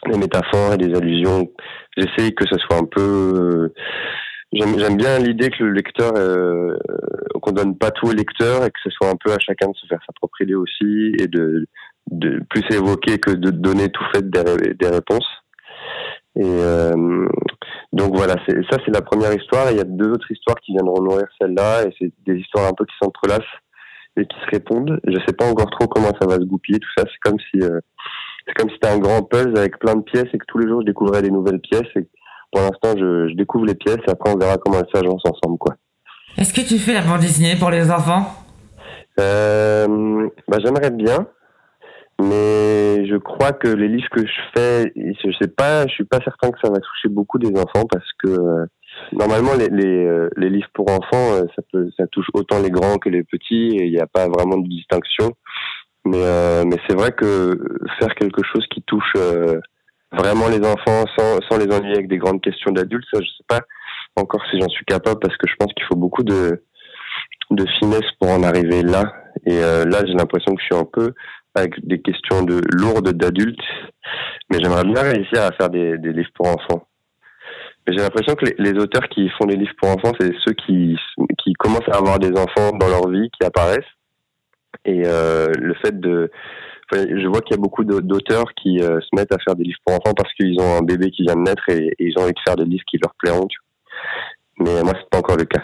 des 0.09 0.17
métaphores 0.17 0.73
et 0.73 0.77
des 0.77 0.95
allusions. 0.95 1.49
J'essaye 1.97 2.33
que 2.33 2.45
ce 2.47 2.57
soit 2.57 2.77
un 2.77 2.85
peu... 2.85 3.01
euh, 3.01 3.73
J'aime 4.53 4.97
bien 4.97 5.17
l'idée 5.19 5.49
que 5.49 5.63
le 5.63 5.71
lecteur, 5.71 6.11
euh, 6.17 6.75
qu'on 7.41 7.53
donne 7.53 7.77
pas 7.77 7.89
tout 7.91 8.07
au 8.07 8.11
lecteur 8.11 8.65
et 8.65 8.69
que 8.69 8.79
ce 8.83 8.89
soit 8.89 9.07
un 9.09 9.15
peu 9.15 9.31
à 9.31 9.39
chacun 9.39 9.69
de 9.69 9.75
se 9.75 9.87
faire 9.87 10.01
sa 10.05 10.11
propre 10.13 10.41
idée 10.41 10.55
aussi 10.55 11.13
et 11.19 11.27
de, 11.27 11.67
de 12.11 12.41
plus 12.49 12.63
évoquer 12.75 13.17
que 13.17 13.31
de 13.31 13.49
donner 13.49 13.87
tout 13.89 14.03
fait 14.13 14.29
des, 14.29 14.73
des 14.73 14.89
réponses. 14.89 15.40
Et 16.35 16.43
euh, 16.45 17.27
donc 17.91 18.15
voilà, 18.15 18.35
ça 18.69 18.77
c'est 18.85 18.93
la 18.93 19.01
première 19.01 19.33
histoire. 19.33 19.69
Et 19.69 19.71
il 19.71 19.77
y 19.77 19.81
a 19.81 19.85
deux 19.85 20.11
autres 20.11 20.31
histoires 20.31 20.57
qui 20.61 20.73
viendront 20.73 21.01
nourrir 21.01 21.27
celle-là, 21.39 21.83
et 21.83 21.93
c'est 21.99 22.11
des 22.25 22.39
histoires 22.39 22.67
un 22.67 22.73
peu 22.73 22.85
qui 22.85 22.95
s'entrelacent 23.01 23.41
et 24.17 24.25
qui 24.25 24.37
se 24.45 24.51
répondent. 24.51 24.99
Je 25.05 25.17
sais 25.27 25.33
pas 25.33 25.49
encore 25.49 25.69
trop 25.71 25.87
comment 25.87 26.11
ça 26.19 26.27
va 26.27 26.35
se 26.35 26.45
goupiller 26.45 26.79
tout 26.79 26.89
ça. 26.97 27.03
C'est 27.05 27.29
comme 27.29 27.39
si 27.39 27.61
euh, 27.61 27.79
c'est 28.47 28.53
comme 28.55 28.69
si 28.69 28.75
c'était 28.75 28.93
un 28.93 28.99
grand 28.99 29.23
puzzle 29.23 29.57
avec 29.57 29.77
plein 29.79 29.95
de 29.95 30.03
pièces 30.03 30.27
et 30.33 30.37
que 30.37 30.45
tous 30.47 30.57
les 30.57 30.67
jours 30.67 30.81
je 30.81 30.87
découvrais 30.87 31.21
des 31.21 31.31
nouvelles 31.31 31.61
pièces. 31.61 31.89
Et 31.95 32.07
pour 32.51 32.61
l'instant 32.61 32.97
je, 32.97 33.29
je 33.29 33.35
découvre 33.35 33.65
les 33.65 33.75
pièces 33.75 33.99
et 34.07 34.11
après 34.11 34.33
on 34.33 34.37
verra 34.37 34.57
comment 34.57 34.79
elles 34.79 34.89
s'agencent 34.93 35.25
ensemble 35.25 35.57
quoi. 35.57 35.75
Est-ce 36.37 36.53
que 36.53 36.61
tu 36.61 36.79
fais 36.79 36.93
la 36.93 37.01
bande 37.01 37.19
dessinée 37.19 37.55
pour 37.57 37.71
les 37.71 37.91
enfants? 37.91 38.25
Euh, 39.19 40.29
bah, 40.47 40.57
j'aimerais 40.63 40.91
bien, 40.91 41.27
mais 42.21 43.05
je 43.07 43.17
crois 43.17 43.51
que 43.51 43.67
les 43.67 43.87
livres 43.87 44.09
que 44.11 44.25
je 44.25 44.41
fais, 44.55 44.91
je 44.95 45.31
sais 45.41 45.47
pas, 45.47 45.87
je 45.87 45.93
suis 45.93 46.05
pas 46.05 46.19
certain 46.23 46.51
que 46.51 46.59
ça 46.63 46.69
va 46.69 46.79
toucher 46.79 47.09
beaucoup 47.09 47.39
des 47.39 47.49
enfants 47.59 47.85
parce 47.89 48.07
que 48.23 48.29
euh, 48.29 48.65
normalement 49.13 49.51
euh, 49.59 50.29
les 50.37 50.49
livres 50.49 50.69
pour 50.73 50.89
enfants, 50.91 51.33
euh, 51.33 51.83
ça 51.97 52.07
touche 52.07 52.27
autant 52.33 52.59
les 52.59 52.69
grands 52.69 52.97
que 52.97 53.09
les 53.09 53.23
petits 53.23 53.75
et 53.75 53.85
il 53.85 53.91
n'y 53.91 53.99
a 53.99 54.07
pas 54.07 54.27
vraiment 54.27 54.57
de 54.57 54.67
distinction. 54.67 55.31
Mais 56.05 56.23
c'est 56.87 56.95
vrai 56.95 57.11
que 57.11 57.59
faire 57.99 58.13
quelque 58.15 58.41
chose 58.43 58.65
qui 58.71 58.81
touche 58.81 59.13
vraiment 60.11 60.49
les 60.49 60.65
enfants 60.65 61.05
sans 61.17 61.57
les 61.57 61.73
ennuyer 61.73 61.93
avec 61.93 62.07
des 62.07 62.17
grandes 62.17 62.41
questions 62.41 62.71
d'adultes, 62.71 63.05
ça 63.13 63.19
je 63.21 63.27
sais 63.27 63.45
pas 63.47 63.61
encore 64.15 64.41
si 64.49 64.59
j'en 64.59 64.67
suis 64.67 64.85
capable 64.85 65.19
parce 65.19 65.37
que 65.37 65.47
je 65.47 65.55
pense 65.59 65.71
qu'il 65.73 65.85
faut 65.85 65.95
beaucoup 65.95 66.23
de 66.23 66.59
finesse 67.79 68.09
pour 68.19 68.29
en 68.29 68.41
arriver 68.43 68.81
là. 68.81 69.13
Et 69.45 69.59
là, 69.59 70.03
j'ai 70.05 70.13
l'impression 70.13 70.55
que 70.55 70.61
je 70.61 70.65
suis 70.65 70.75
un 70.75 70.89
peu 70.91 71.13
avec 71.55 71.85
des 71.85 72.01
questions 72.01 72.43
de 72.43 72.61
lourdes 72.71 73.11
d'adultes, 73.13 73.59
mais 74.49 74.59
j'aimerais 74.61 74.83
bien 74.83 75.01
réussir 75.01 75.41
à 75.41 75.51
faire 75.51 75.69
des, 75.69 75.97
livres 75.97 76.29
pour 76.35 76.47
enfants. 76.47 76.87
Mais 77.85 77.93
j'ai 77.95 78.03
l'impression 78.03 78.35
que 78.35 78.45
les, 78.57 78.73
auteurs 78.73 79.07
qui 79.09 79.29
font 79.37 79.45
des 79.45 79.55
livres 79.55 79.73
pour 79.81 79.89
enfants, 79.89 80.13
c'est 80.19 80.31
ceux 80.45 80.53
qui, 80.53 80.95
commencent 81.59 81.89
à 81.91 81.97
avoir 81.97 82.19
des 82.19 82.31
enfants 82.31 82.75
dans 82.77 82.87
leur 82.87 83.09
vie, 83.09 83.29
qui 83.29 83.45
apparaissent. 83.45 83.79
Et 84.85 85.03
euh, 85.05 85.51
le 85.59 85.73
fait 85.75 85.99
de... 85.99 86.31
je 86.91 87.27
vois 87.27 87.41
qu'il 87.41 87.55
y 87.55 87.59
a 87.59 87.61
beaucoup 87.61 87.83
d'au- 87.83 88.01
d'auteurs 88.01 88.53
qui 88.55 88.81
euh, 88.81 88.99
se 89.01 89.07
mettent 89.15 89.33
à 89.33 89.37
faire 89.39 89.55
des 89.55 89.63
livres 89.63 89.79
pour 89.85 89.95
enfants 89.95 90.13
parce 90.15 90.33
qu'ils 90.33 90.59
ont 90.59 90.77
un 90.77 90.81
bébé 90.81 91.11
qui 91.11 91.23
vient 91.23 91.35
de 91.35 91.41
naître 91.41 91.63
et, 91.69 91.93
ils 91.99 92.13
ont 92.17 92.23
envie 92.23 92.33
de 92.33 92.39
faire 92.45 92.55
des 92.55 92.65
livres 92.65 92.83
qui 92.89 92.97
leur 92.97 93.13
plairont. 93.15 93.47
Mais 94.59 94.81
moi, 94.83 94.93
c'est 94.95 95.09
pas 95.09 95.19
encore 95.19 95.37
le 95.37 95.45
cas. 95.45 95.61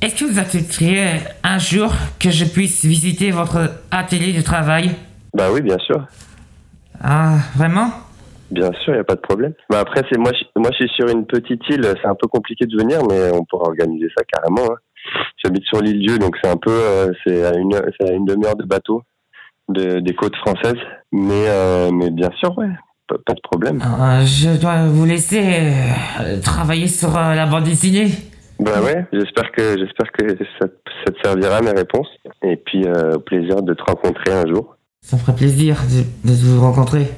Est-ce 0.00 0.16
que 0.16 0.24
vous 0.24 0.38
accepteriez 0.38 1.04
un 1.44 1.58
jour 1.58 1.92
que 2.18 2.30
je 2.30 2.44
puisse 2.44 2.84
visiter 2.84 3.30
votre 3.30 3.70
atelier 3.90 4.32
de 4.32 4.42
travail? 4.42 4.90
Bah 5.34 5.48
oui, 5.52 5.60
bien 5.62 5.78
sûr. 5.78 6.04
Ah, 7.02 7.36
vraiment? 7.56 7.88
Bien 8.50 8.70
sûr, 8.84 8.92
il 8.92 8.94
n'y 8.94 9.00
a 9.00 9.04
pas 9.04 9.14
de 9.14 9.20
problème. 9.20 9.54
Bah 9.70 9.80
après, 9.80 10.02
c'est 10.10 10.18
moi, 10.18 10.30
je, 10.38 10.44
moi, 10.60 10.70
je 10.72 10.84
suis 10.84 10.94
sur 10.94 11.08
une 11.08 11.24
petite 11.26 11.62
île. 11.70 11.84
C'est 12.02 12.08
un 12.08 12.14
peu 12.14 12.28
compliqué 12.28 12.66
de 12.66 12.76
venir, 12.76 13.00
mais 13.08 13.30
on 13.32 13.44
pourra 13.44 13.68
organiser 13.68 14.08
ça 14.16 14.24
carrément. 14.24 14.70
hein. 14.72 14.76
J'habite 15.42 15.64
sur 15.64 15.80
l'île 15.80 16.00
Dieu, 16.06 16.18
donc 16.18 16.36
c'est 16.42 16.50
un 16.50 16.56
peu, 16.56 16.70
euh, 16.70 17.10
c'est 17.26 17.44
à 17.44 17.56
une, 17.56 17.72
c'est 17.98 18.10
à 18.10 18.12
une 18.12 18.24
demi-heure 18.26 18.54
de 18.56 18.64
bateau 18.64 19.02
de, 19.68 20.00
des 20.00 20.14
côtes 20.14 20.36
françaises. 20.36 20.78
Mais, 21.12 21.46
euh, 21.48 21.90
mais 21.92 22.10
bien 22.10 22.30
sûr, 22.38 22.56
ouais, 22.58 22.68
pas, 23.08 23.16
pas 23.24 23.32
de 23.32 23.40
problème. 23.42 23.80
Euh, 23.82 24.24
Je 24.26 24.60
dois 24.60 24.86
vous 24.86 25.06
laisser 25.06 25.72
travailler 26.44 26.86
sur 26.88 27.10
la 27.14 27.46
bande 27.46 27.64
dessinée. 27.64 28.10
Bah 28.60 28.80
ouais, 28.82 29.06
j'espère 29.12 29.50
que 29.50 29.76
j'espère 29.78 30.12
que 30.12 30.36
ça, 30.60 30.66
ça 31.04 31.10
te 31.10 31.18
servira 31.24 31.62
mes 31.62 31.72
réponses. 31.72 32.08
Et 32.44 32.56
puis 32.56 32.84
au 32.86 33.18
plaisir 33.18 33.62
de 33.62 33.74
te 33.74 33.82
rencontrer 33.82 34.32
un 34.32 34.46
jour. 34.46 34.76
Ça 35.02 35.16
me 35.16 35.20
ferait 35.22 35.34
plaisir 35.36 35.76
de, 36.24 36.28
de 36.30 36.34
vous 36.34 36.60
rencontrer. 36.60 37.08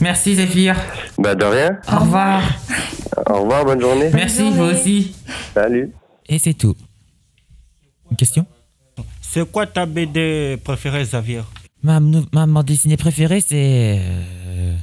Merci 0.00 0.34
Zéphyr. 0.36 0.74
Bah 1.18 1.34
de 1.34 1.44
rien. 1.44 1.78
Au 1.92 1.98
revoir. 2.00 2.42
Au 3.28 3.40
revoir, 3.42 3.64
bonne 3.64 3.80
journée. 3.80 4.10
Merci, 4.12 4.50
vous 4.50 4.62
aussi. 4.64 5.14
Salut. 5.54 5.90
Et 6.28 6.38
c'est 6.38 6.54
tout. 6.54 6.74
Une 8.10 8.16
question? 8.16 8.46
C'est 9.20 9.48
quoi 9.50 9.66
ta 9.66 9.86
BD 9.86 10.56
préférée, 10.64 11.02
Xavier? 11.04 11.42
Ma, 11.82 12.00
ma 12.00 12.46
bande 12.46 12.66
dessinée 12.66 12.96
préférée, 12.96 13.40
c'est 13.40 14.00
euh, 14.00 14.74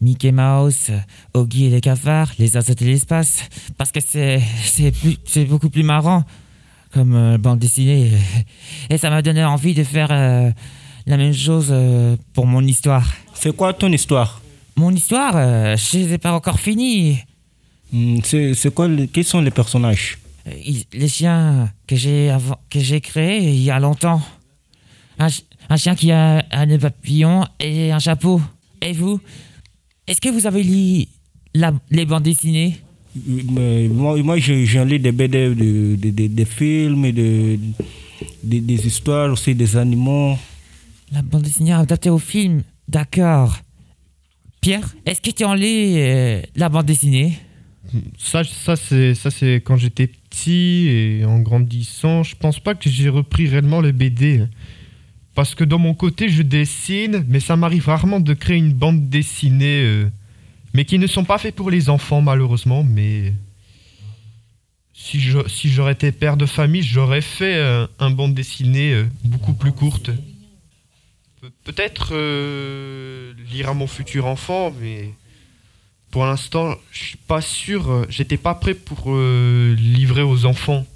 Mickey 0.00 0.32
Mouse, 0.32 0.90
Oggy 1.32 1.66
et 1.66 1.70
les 1.70 1.80
cafards, 1.80 2.30
les 2.38 2.54
oiseaux 2.56 2.74
de 2.74 2.84
l'espace. 2.84 3.40
Parce 3.78 3.90
que 3.90 4.00
c'est 4.06 4.40
c'est 4.64 4.92
plus- 4.92 5.16
c'est 5.24 5.44
beaucoup 5.44 5.70
plus 5.70 5.82
marrant 5.82 6.24
comme 6.92 7.14
euh, 7.14 7.38
bande 7.38 7.58
dessinée. 7.58 8.12
Et 8.90 8.98
ça 8.98 9.10
m'a 9.10 9.22
donné 9.22 9.44
envie 9.44 9.74
de 9.74 9.82
faire 9.84 10.08
euh, 10.10 10.50
la 11.06 11.16
même 11.16 11.32
chose 11.34 11.68
euh, 11.70 12.16
pour 12.32 12.46
mon 12.46 12.62
histoire. 12.62 13.06
C'est 13.34 13.54
quoi 13.56 13.72
ton 13.72 13.90
histoire? 13.92 14.40
Mon 14.76 14.90
histoire, 14.90 15.34
euh, 15.36 15.76
je 15.76 15.98
les 15.98 16.12
ai 16.14 16.18
pas 16.18 16.32
encore 16.32 16.60
fini. 16.60 17.18
Hmm, 17.92 18.18
C'est 18.22 18.74
quoi 18.74 18.88
Quels 19.12 19.24
sont 19.24 19.40
les 19.40 19.50
personnages? 19.50 20.18
Euh, 20.46 20.50
les 20.92 21.08
chiens 21.08 21.70
que 21.86 21.96
j'ai 21.96 22.34
que 22.70 22.80
j'ai 22.80 23.00
créés 23.00 23.48
il 23.48 23.62
y 23.62 23.70
a 23.70 23.78
longtemps. 23.78 24.20
Un, 25.18 25.28
un 25.70 25.76
chien 25.76 25.94
qui 25.94 26.10
a 26.12 26.44
un 26.50 26.78
papillon 26.78 27.44
et 27.60 27.90
un 27.92 27.98
chapeau. 27.98 28.40
Et 28.82 28.92
vous 28.92 29.20
Est-ce 30.06 30.20
que 30.20 30.28
vous 30.28 30.46
avez 30.46 30.62
lu 30.62 31.06
la- 31.54 31.72
les 31.90 32.04
bandes 32.04 32.22
dessinées? 32.24 32.76
Mais 33.50 33.88
moi, 33.88 34.16
moi 34.22 34.38
je- 34.38 34.64
j'en 34.66 34.84
lis 34.84 34.98
des 35.00 35.10
BD, 35.10 35.48
de- 35.48 35.96
de- 35.96 36.10
de- 36.10 36.26
des 36.26 36.44
films, 36.44 37.04
et 37.06 37.12
de, 37.12 37.58
de- 38.44 38.58
des 38.60 38.86
histoires 38.86 39.32
aussi, 39.32 39.54
des 39.54 39.74
animaux. 39.76 40.36
La 41.12 41.22
bande 41.22 41.42
dessinée 41.42 41.72
adaptée 41.72 42.10
au 42.10 42.18
film, 42.18 42.62
d'accord. 42.88 43.58
Pierre, 44.60 44.94
est-ce 45.04 45.20
que 45.20 45.30
tu 45.30 45.44
en 45.44 45.54
lis 45.54 45.98
euh, 45.98 46.42
la 46.56 46.68
bande 46.68 46.86
dessinée? 46.86 47.38
Ça, 48.18 48.42
c'est 48.74 49.54
quand 49.64 49.76
j'étais 49.76 50.08
petit 50.08 50.88
et 50.88 51.24
en 51.24 51.38
grandissant, 51.38 52.24
je 52.24 52.34
pense 52.34 52.58
pas 52.58 52.74
que 52.74 52.90
j'ai 52.90 53.08
repris 53.08 53.48
réellement 53.48 53.80
le 53.80 53.92
BD. 53.92 54.44
Parce 55.36 55.54
que 55.54 55.62
dans 55.62 55.78
mon 55.78 55.94
côté, 55.94 56.28
je 56.28 56.42
dessine, 56.42 57.24
mais 57.28 57.38
ça 57.38 57.54
m'arrive 57.54 57.86
rarement 57.86 58.18
de 58.18 58.34
créer 58.34 58.56
une 58.56 58.72
bande 58.72 59.08
dessinée, 59.08 59.82
euh, 59.84 60.10
mais 60.74 60.84
qui 60.84 60.98
ne 60.98 61.06
sont 61.06 61.24
pas 61.24 61.38
faits 61.38 61.54
pour 61.54 61.70
les 61.70 61.88
enfants 61.88 62.20
malheureusement. 62.20 62.82
Mais 62.82 63.32
si 64.92 65.20
j'aurais 65.20 65.92
été 65.92 66.10
père 66.10 66.36
de 66.36 66.46
famille, 66.46 66.82
j'aurais 66.82 67.20
fait 67.20 67.54
euh, 67.54 67.86
un 68.00 68.10
bande 68.10 68.34
dessinée 68.34 69.04
beaucoup 69.22 69.54
plus 69.54 69.72
courte. 69.72 70.10
Pe- 71.46 71.72
Peut-être 71.72 72.08
euh, 72.12 73.32
lire 73.50 73.68
à 73.70 73.74
mon 73.74 73.86
futur 73.86 74.26
enfant, 74.26 74.72
mais 74.80 75.10
pour 76.10 76.24
l'instant, 76.24 76.74
je 76.92 77.04
suis 77.04 77.16
pas 77.16 77.40
sûr. 77.40 77.90
euh, 77.90 78.06
J'étais 78.08 78.36
pas 78.36 78.54
prêt 78.54 78.74
pour 78.74 79.04
euh, 79.08 79.74
livrer 79.78 80.22
aux 80.22 80.44
enfants 80.46 80.86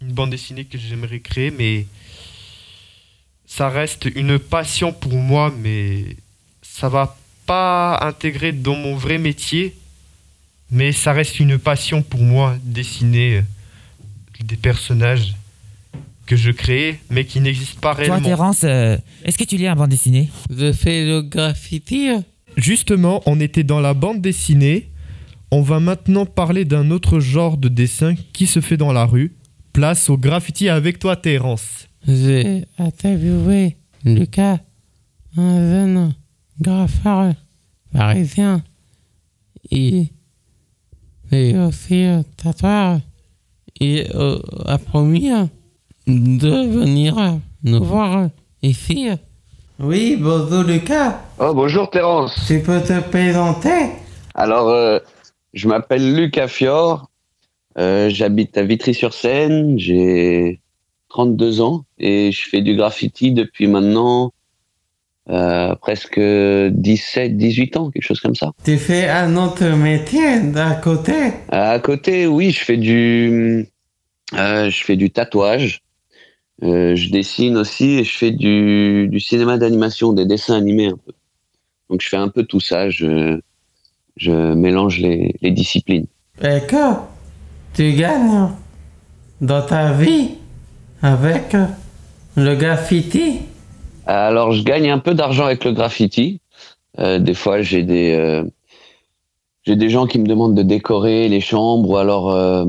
une 0.00 0.12
bande 0.12 0.30
dessinée 0.30 0.64
que 0.64 0.78
j'aimerais 0.78 1.20
créer, 1.20 1.50
mais 1.52 1.86
ça 3.46 3.68
reste 3.68 4.08
une 4.16 4.38
passion 4.38 4.92
pour 4.92 5.14
moi, 5.14 5.54
mais 5.56 6.16
ça 6.62 6.88
va 6.88 7.16
pas 7.46 7.98
intégrer 8.04 8.52
dans 8.52 8.74
mon 8.74 8.96
vrai 8.96 9.18
métier. 9.18 9.76
Mais 10.70 10.92
ça 10.92 11.12
reste 11.12 11.38
une 11.38 11.58
passion 11.58 12.02
pour 12.02 12.22
moi, 12.22 12.56
dessiner 12.62 13.42
des 14.40 14.56
personnages 14.56 15.34
que 16.32 16.38
je 16.38 16.50
crée, 16.50 16.98
mais 17.10 17.26
qui 17.26 17.42
n'existent 17.42 17.80
pas 17.80 17.94
Toi, 17.94 18.04
réellement. 18.04 18.26
Terence, 18.26 18.64
euh, 18.64 18.96
est-ce 19.22 19.36
que 19.36 19.44
tu 19.44 19.58
lis 19.58 19.64
la 19.64 19.74
bande 19.74 19.90
dessinée? 19.90 20.30
Je 20.48 20.72
fais 20.72 21.04
le 21.04 21.20
graffiti. 21.20 22.08
Justement, 22.56 23.20
on 23.26 23.38
était 23.38 23.64
dans 23.64 23.80
la 23.80 23.92
bande 23.92 24.22
dessinée. 24.22 24.90
On 25.50 25.60
va 25.60 25.78
maintenant 25.78 26.24
parler 26.24 26.64
d'un 26.64 26.90
autre 26.90 27.20
genre 27.20 27.58
de 27.58 27.68
dessin 27.68 28.14
qui 28.32 28.46
se 28.46 28.60
fait 28.60 28.78
dans 28.78 28.94
la 28.94 29.04
rue. 29.04 29.36
Place 29.74 30.08
au 30.08 30.16
graffiti 30.16 30.70
avec 30.70 30.98
toi, 30.98 31.16
Terence. 31.16 31.86
J'ai 32.08 32.64
interviewé 32.78 33.76
Lucas, 34.02 34.60
un 35.36 35.58
jeune 35.58 36.14
graffeur 36.58 37.34
parisien. 37.92 38.62
Il 39.70 40.08
est 41.30 41.58
aussi 41.58 42.06
tatoueur. 42.38 43.00
Il 43.80 44.10
a 44.64 44.78
promis 44.78 45.30
de 46.06 46.48
venir 46.78 47.38
nous 47.62 47.82
voir 47.84 48.28
ici. 48.62 49.08
Oui, 49.78 50.16
bonjour 50.20 50.62
Lucas. 50.62 51.20
Oh, 51.38 51.52
bonjour 51.54 51.90
Terence. 51.90 52.34
Tu 52.46 52.60
peux 52.60 52.80
te 52.80 53.00
présenter? 53.00 53.90
Alors, 54.34 54.68
euh, 54.68 54.98
je 55.54 55.68
m'appelle 55.68 56.14
Lucas 56.14 56.48
Fior. 56.48 57.10
Euh, 57.78 58.10
J'habite 58.10 58.56
à 58.58 58.62
Vitry-sur-Seine. 58.62 59.78
J'ai 59.78 60.60
32 61.08 61.60
ans 61.60 61.84
et 61.98 62.32
je 62.32 62.48
fais 62.48 62.60
du 62.62 62.74
graffiti 62.76 63.32
depuis 63.32 63.66
maintenant 63.66 64.32
euh, 65.30 65.74
presque 65.76 66.20
17, 66.20 67.36
18 67.36 67.76
ans, 67.76 67.90
quelque 67.90 68.02
chose 68.04 68.20
comme 68.20 68.34
ça. 68.34 68.52
Tu 68.64 68.76
fais 68.76 69.08
un 69.08 69.36
autre 69.36 69.64
métier 69.76 70.40
d'à 70.40 70.74
côté? 70.74 71.14
À 71.48 71.78
côté, 71.78 72.26
oui, 72.26 72.50
je 72.50 72.60
fais 72.60 72.76
du, 72.76 73.66
euh, 74.34 74.68
je 74.68 74.84
fais 74.84 74.96
du 74.96 75.10
tatouage. 75.10 75.82
Euh, 76.62 76.94
je 76.94 77.10
dessine 77.10 77.56
aussi 77.56 77.98
et 77.98 78.04
je 78.04 78.16
fais 78.16 78.30
du, 78.30 79.08
du 79.08 79.20
cinéma 79.20 79.58
d'animation, 79.58 80.12
des 80.12 80.26
dessins 80.26 80.54
animés 80.54 80.86
un 80.86 80.96
peu. 80.96 81.12
Donc 81.90 82.00
je 82.00 82.08
fais 82.08 82.16
un 82.16 82.28
peu 82.28 82.44
tout 82.44 82.60
ça. 82.60 82.88
Je, 82.90 83.40
je 84.16 84.32
mélange 84.54 84.98
les, 84.98 85.34
les 85.42 85.50
disciplines. 85.50 86.06
Et 86.40 86.60
que 86.66 86.94
tu 87.74 87.92
gagnes 87.92 88.48
dans 89.40 89.62
ta 89.62 89.92
vie 89.92 90.30
avec 91.02 91.56
le 92.36 92.54
graffiti? 92.54 93.40
Alors 94.06 94.52
je 94.52 94.62
gagne 94.62 94.90
un 94.90 94.98
peu 94.98 95.14
d'argent 95.14 95.46
avec 95.46 95.64
le 95.64 95.72
graffiti. 95.72 96.40
Euh, 96.98 97.18
des 97.18 97.34
fois, 97.34 97.62
j'ai 97.62 97.82
des, 97.82 98.12
euh, 98.12 98.44
j'ai 99.64 99.76
des 99.76 99.88
gens 99.88 100.06
qui 100.06 100.18
me 100.18 100.26
demandent 100.26 100.56
de 100.56 100.62
décorer 100.62 101.28
les 101.28 101.40
chambres 101.40 101.88
ou 101.88 101.96
alors 101.96 102.30
euh, 102.30 102.64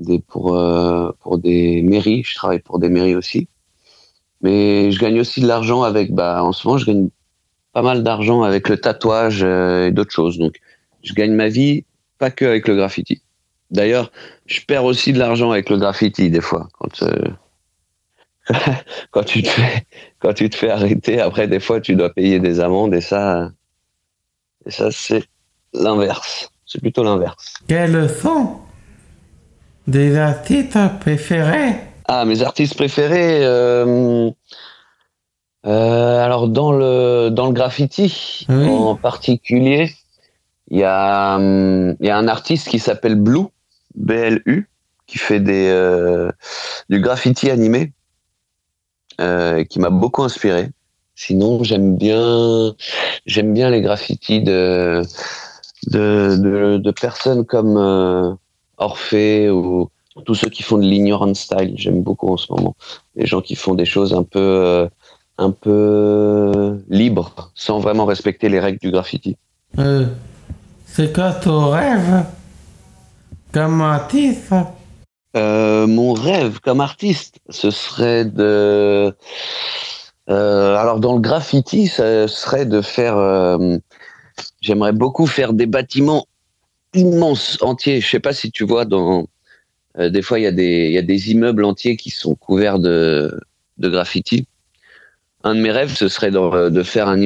des, 0.00 0.18
pour, 0.18 0.56
euh, 0.56 1.12
pour 1.20 1.38
des 1.38 1.82
mairies. 1.82 2.24
Je 2.24 2.34
travaille 2.34 2.60
pour 2.60 2.78
des 2.78 2.88
mairies 2.88 3.14
aussi. 3.14 3.48
Mais 4.42 4.90
je 4.90 4.98
gagne 4.98 5.20
aussi 5.20 5.40
de 5.40 5.46
l'argent 5.46 5.82
avec, 5.82 6.12
bah, 6.12 6.42
en 6.42 6.52
ce 6.52 6.66
moment, 6.66 6.78
je 6.78 6.86
gagne 6.86 7.08
pas 7.72 7.82
mal 7.82 8.02
d'argent 8.02 8.42
avec 8.42 8.68
le 8.68 8.78
tatouage 8.78 9.42
euh, 9.42 9.88
et 9.88 9.92
d'autres 9.92 10.12
choses. 10.12 10.38
Donc, 10.38 10.58
je 11.02 11.12
gagne 11.12 11.32
ma 11.32 11.48
vie 11.48 11.84
pas 12.18 12.30
que 12.30 12.44
avec 12.44 12.66
le 12.66 12.76
graffiti. 12.76 13.22
D'ailleurs, 13.70 14.10
je 14.46 14.60
perds 14.62 14.84
aussi 14.84 15.12
de 15.12 15.18
l'argent 15.18 15.50
avec 15.50 15.70
le 15.70 15.76
graffiti 15.76 16.30
des 16.30 16.40
fois. 16.40 16.68
Quand, 16.78 17.02
euh, 17.02 17.28
quand 19.10 19.22
tu 19.22 19.42
te 19.42 19.48
fais, 19.48 19.86
quand 20.18 20.32
tu 20.32 20.50
te 20.50 20.56
fais 20.56 20.70
arrêter, 20.70 21.20
après, 21.20 21.46
des 21.46 21.60
fois, 21.60 21.80
tu 21.80 21.94
dois 21.94 22.10
payer 22.12 22.40
des 22.40 22.60
amendes 22.60 22.94
et 22.94 23.00
ça, 23.00 23.50
et 24.66 24.70
ça, 24.70 24.90
c'est 24.90 25.24
l'inverse. 25.72 26.50
C'est 26.66 26.80
plutôt 26.80 27.02
l'inverse. 27.02 27.54
Quels 27.68 28.08
sont 28.08 28.60
des 29.86 30.16
artistes 30.16 30.78
préférés? 31.00 31.74
Ah, 32.06 32.24
mes 32.24 32.42
artistes 32.42 32.74
préférés. 32.74 33.44
euh, 33.44 34.30
euh, 35.66 36.24
alors 36.24 36.48
dans 36.48 36.72
le 36.72 37.28
dans 37.30 37.46
le 37.46 37.52
graffiti 37.52 38.46
en 38.48 38.96
particulier, 38.96 39.92
Il 40.70 40.78
y 40.78 40.84
a, 40.84 41.36
hum, 41.36 41.96
il 42.00 42.06
y 42.06 42.10
a 42.10 42.16
un 42.16 42.28
artiste 42.28 42.68
qui 42.68 42.78
s'appelle 42.78 43.16
Blue, 43.16 43.46
B-L-U, 43.96 44.68
qui 45.06 45.18
fait 45.18 45.40
des, 45.40 45.68
euh, 45.68 46.30
du 46.88 47.00
graffiti 47.00 47.50
animé, 47.50 47.92
qui 49.68 49.80
m'a 49.80 49.90
beaucoup 49.90 50.22
inspiré. 50.22 50.70
Sinon, 51.14 51.62
j'aime 51.62 51.96
bien, 51.96 52.74
j'aime 53.26 53.52
bien 53.52 53.68
les 53.68 53.82
graffitis 53.82 54.42
de, 54.42 55.02
de, 55.88 56.36
de, 56.36 56.78
de 56.78 56.90
personnes 56.92 57.44
comme 57.44 58.38
Orphée 58.80 59.48
ou 59.50 59.88
tous 60.24 60.34
ceux 60.34 60.48
qui 60.48 60.62
font 60.62 60.78
de 60.78 60.82
l'ignorant 60.82 61.32
style. 61.34 61.74
J'aime 61.76 62.02
beaucoup 62.02 62.32
en 62.32 62.36
ce 62.36 62.50
moment. 62.50 62.74
Les 63.14 63.26
gens 63.26 63.40
qui 63.40 63.54
font 63.54 63.74
des 63.74 63.84
choses 63.84 64.12
un 64.12 64.24
peu, 64.24 64.38
euh, 64.40 64.88
un 65.38 65.52
peu 65.52 66.82
libres, 66.88 67.52
sans 67.54 67.78
vraiment 67.78 68.06
respecter 68.06 68.48
les 68.48 68.58
règles 68.58 68.78
du 68.80 68.90
graffiti. 68.90 69.36
Euh, 69.78 70.06
c'est 70.86 71.14
quoi 71.14 71.32
ton 71.32 71.70
rêve 71.70 72.24
comme 73.52 73.80
artiste? 73.80 74.52
Euh, 75.36 75.86
mon 75.86 76.12
rêve 76.12 76.58
comme 76.60 76.80
artiste, 76.80 77.38
ce 77.48 77.70
serait 77.70 78.24
de. 78.24 79.14
Euh, 80.28 80.76
alors 80.76 80.98
dans 81.00 81.14
le 81.14 81.20
graffiti, 81.20 81.86
ce 81.86 82.26
serait 82.26 82.66
de 82.66 82.80
faire. 82.80 83.16
euh, 83.16 83.78
J'aimerais 84.60 84.92
beaucoup 84.92 85.26
faire 85.26 85.52
des 85.52 85.66
bâtiments 85.66 86.26
immenses, 86.94 87.58
entiers. 87.60 88.00
Je 88.00 88.08
sais 88.08 88.20
pas 88.20 88.32
si 88.32 88.50
tu 88.50 88.64
vois 88.64 88.84
dans. 88.84 89.26
euh, 89.98 90.08
des 90.10 90.22
fois, 90.22 90.38
il 90.38 90.42
y 90.42 90.46
a 90.46 90.52
des 90.52 90.86
il 90.88 90.92
y 90.92 90.98
a 90.98 91.02
des 91.02 91.30
immeubles 91.30 91.64
entiers 91.64 91.96
qui 91.96 92.10
sont 92.10 92.34
couverts 92.34 92.78
de 92.78 93.38
de 93.78 93.88
graffiti. 93.88 94.46
Un 95.42 95.54
de 95.54 95.60
mes 95.60 95.70
rêves, 95.70 95.94
ce 95.96 96.08
serait 96.08 96.30
de, 96.30 96.68
de 96.68 96.82
faire 96.82 97.08
un, 97.08 97.18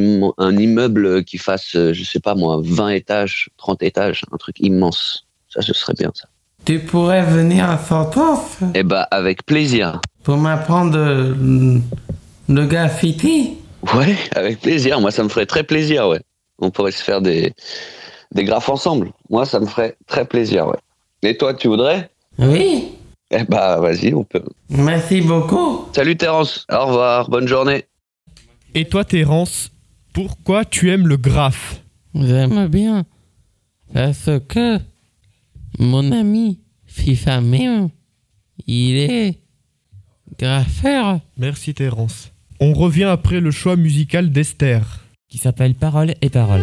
immeuble 0.57 1.25
qui 1.25 1.37
fasse, 1.37 1.75
euh, 1.75 1.93
je 1.93 2.05
sais 2.05 2.21
pas 2.21 2.37
moi, 2.37 2.61
20 2.63 2.91
étages, 2.91 3.49
30 3.57 3.83
étages, 3.83 4.23
un 4.31 4.37
truc 4.37 4.61
immense. 4.61 5.27
Ça, 5.49 5.63
ce 5.63 5.75
serait 5.75 5.95
bien 5.99 6.13
ça. 6.15 6.29
Tu 6.65 6.79
pourrais 6.79 7.25
venir 7.25 7.69
à 7.69 7.77
Santos 7.77 8.39
Eh 8.77 8.85
ben, 8.85 9.05
avec 9.11 9.45
plaisir. 9.45 10.01
pour 10.23 10.37
m'apprendre 10.37 10.97
euh, 10.97 11.35
le 12.49 12.67
graffiti? 12.67 13.55
Ouais, 13.97 14.17
avec 14.37 14.61
plaisir. 14.61 15.01
Moi, 15.01 15.11
ça 15.11 15.25
me 15.25 15.29
ferait 15.29 15.47
très 15.47 15.65
plaisir, 15.65 16.09
ouais. 16.09 16.21
On 16.61 16.71
pourrait 16.71 16.93
se 16.93 17.03
faire 17.03 17.21
des, 17.21 17.53
des 18.35 18.45
graphes 18.45 18.69
ensemble. 18.69 19.13
Moi, 19.31 19.47
ça 19.47 19.61
me 19.61 19.67
ferait 19.67 19.97
très 20.07 20.25
plaisir, 20.25 20.67
ouais. 20.67 20.79
Et 21.23 21.37
toi, 21.37 21.55
tu 21.55 21.69
voudrais? 21.69 22.11
Oui. 22.39 22.89
Eh 23.31 23.45
bah, 23.45 23.81
vas-y, 23.81 24.13
on 24.13 24.25
peut. 24.25 24.45
Merci 24.69 25.21
beaucoup. 25.23 25.87
Salut, 25.95 26.17
Terence. 26.17 26.67
Au 26.71 26.87
revoir. 26.87 27.31
Bonne 27.31 27.49
journée. 27.49 27.85
Et 28.75 28.85
toi, 28.85 29.05
Terence, 29.05 29.71
pourquoi 30.13 30.65
tu 30.65 30.91
aimes 30.91 31.09
le 31.09 31.17
graphe? 31.17 31.83
J'aime 32.15 32.67
bien. 32.69 33.05
Parce 33.93 34.31
que 34.49 34.79
mon 35.79 36.13
ami 36.13 36.61
FIFA 36.87 37.41
même, 37.41 37.89
il 38.67 38.97
est 38.97 39.41
graffeur. 40.39 41.21
Merci, 41.37 41.75
Terence. 41.75 42.33
On 42.61 42.73
revient 42.73 43.05
après 43.05 43.41
le 43.41 43.51
choix 43.51 43.77
musical 43.77 44.31
d'Esther. 44.31 45.01
Qui 45.29 45.39
s'appelle 45.39 45.75
Parole 45.75 46.15
et 46.21 46.31
Parole. 46.31 46.63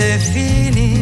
C'est 0.00 0.18
fini, 0.18 0.94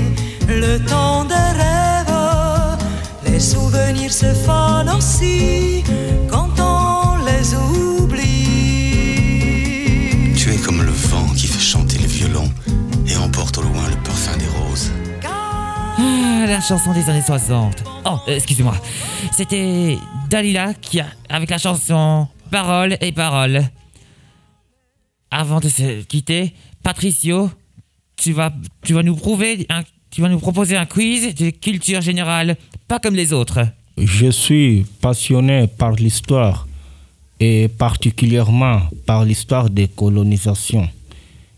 le 0.49 0.79
temps 0.79 1.25
des 1.25 1.35
rêves. 1.35 2.79
Les 3.27 3.39
souvenirs 3.39 4.13
se 4.13 4.33
fanent 4.35 4.91
aussi 4.91 5.85
quand 6.29 6.51
on 6.59 7.25
les 7.25 7.55
oublie. 7.55 8.25
Tu 10.35 10.53
es 10.53 10.57
comme 10.57 10.83
le 10.83 10.91
vent 10.91 11.29
qui 11.37 11.47
fait 11.47 11.61
chanter 11.61 11.99
le 11.99 12.09
violon 12.09 12.51
et 13.07 13.17
emporte 13.17 13.59
au 13.59 13.63
loin 13.63 13.89
le 13.89 13.97
parfum 14.03 14.37
des 14.37 14.49
roses. 14.49 14.91
Ah, 15.25 16.47
la 16.47 16.61
chanson 16.61 16.93
des 16.93 17.09
années 17.09 17.23
60. 17.23 17.85
Oh, 18.05 18.19
euh, 18.27 18.35
excusez-moi. 18.35 18.75
C'était 19.31 19.97
Dalila 20.29 20.75
qui 20.75 20.99
a, 21.01 21.07
avec 21.29 21.51
la 21.51 21.59
chanson 21.59 22.27
Parole 22.51 22.97
et 23.01 23.13
Parole. 23.13 23.63
Avant 25.31 25.61
de 25.61 25.69
se 25.69 26.03
quitter, 26.03 26.55
Patricio, 26.83 27.51
tu 28.29 28.35
vas, 28.35 28.53
tu 28.83 28.93
vas 28.93 29.03
nous 29.03 29.17
prouver, 29.17 29.65
un- 29.71 29.83
tu 30.11 30.21
vas 30.21 30.29
nous 30.29 30.39
proposer 30.39 30.77
un 30.77 30.85
quiz 30.85 31.35
de 31.35 31.49
culture 31.49 32.03
générale, 32.03 32.59
pas 32.87 32.99
comme 32.99 33.15
les 33.15 33.33
autres. 33.33 33.61
Je 33.97 34.31
suis 34.31 34.85
passionné 35.01 35.67
par 35.67 35.93
l'histoire 35.93 36.69
et 37.41 37.69
particulièrement 37.69 38.83
par 39.07 39.25
l'histoire 39.25 39.71
des 39.71 39.89
colonisations. 39.89 40.87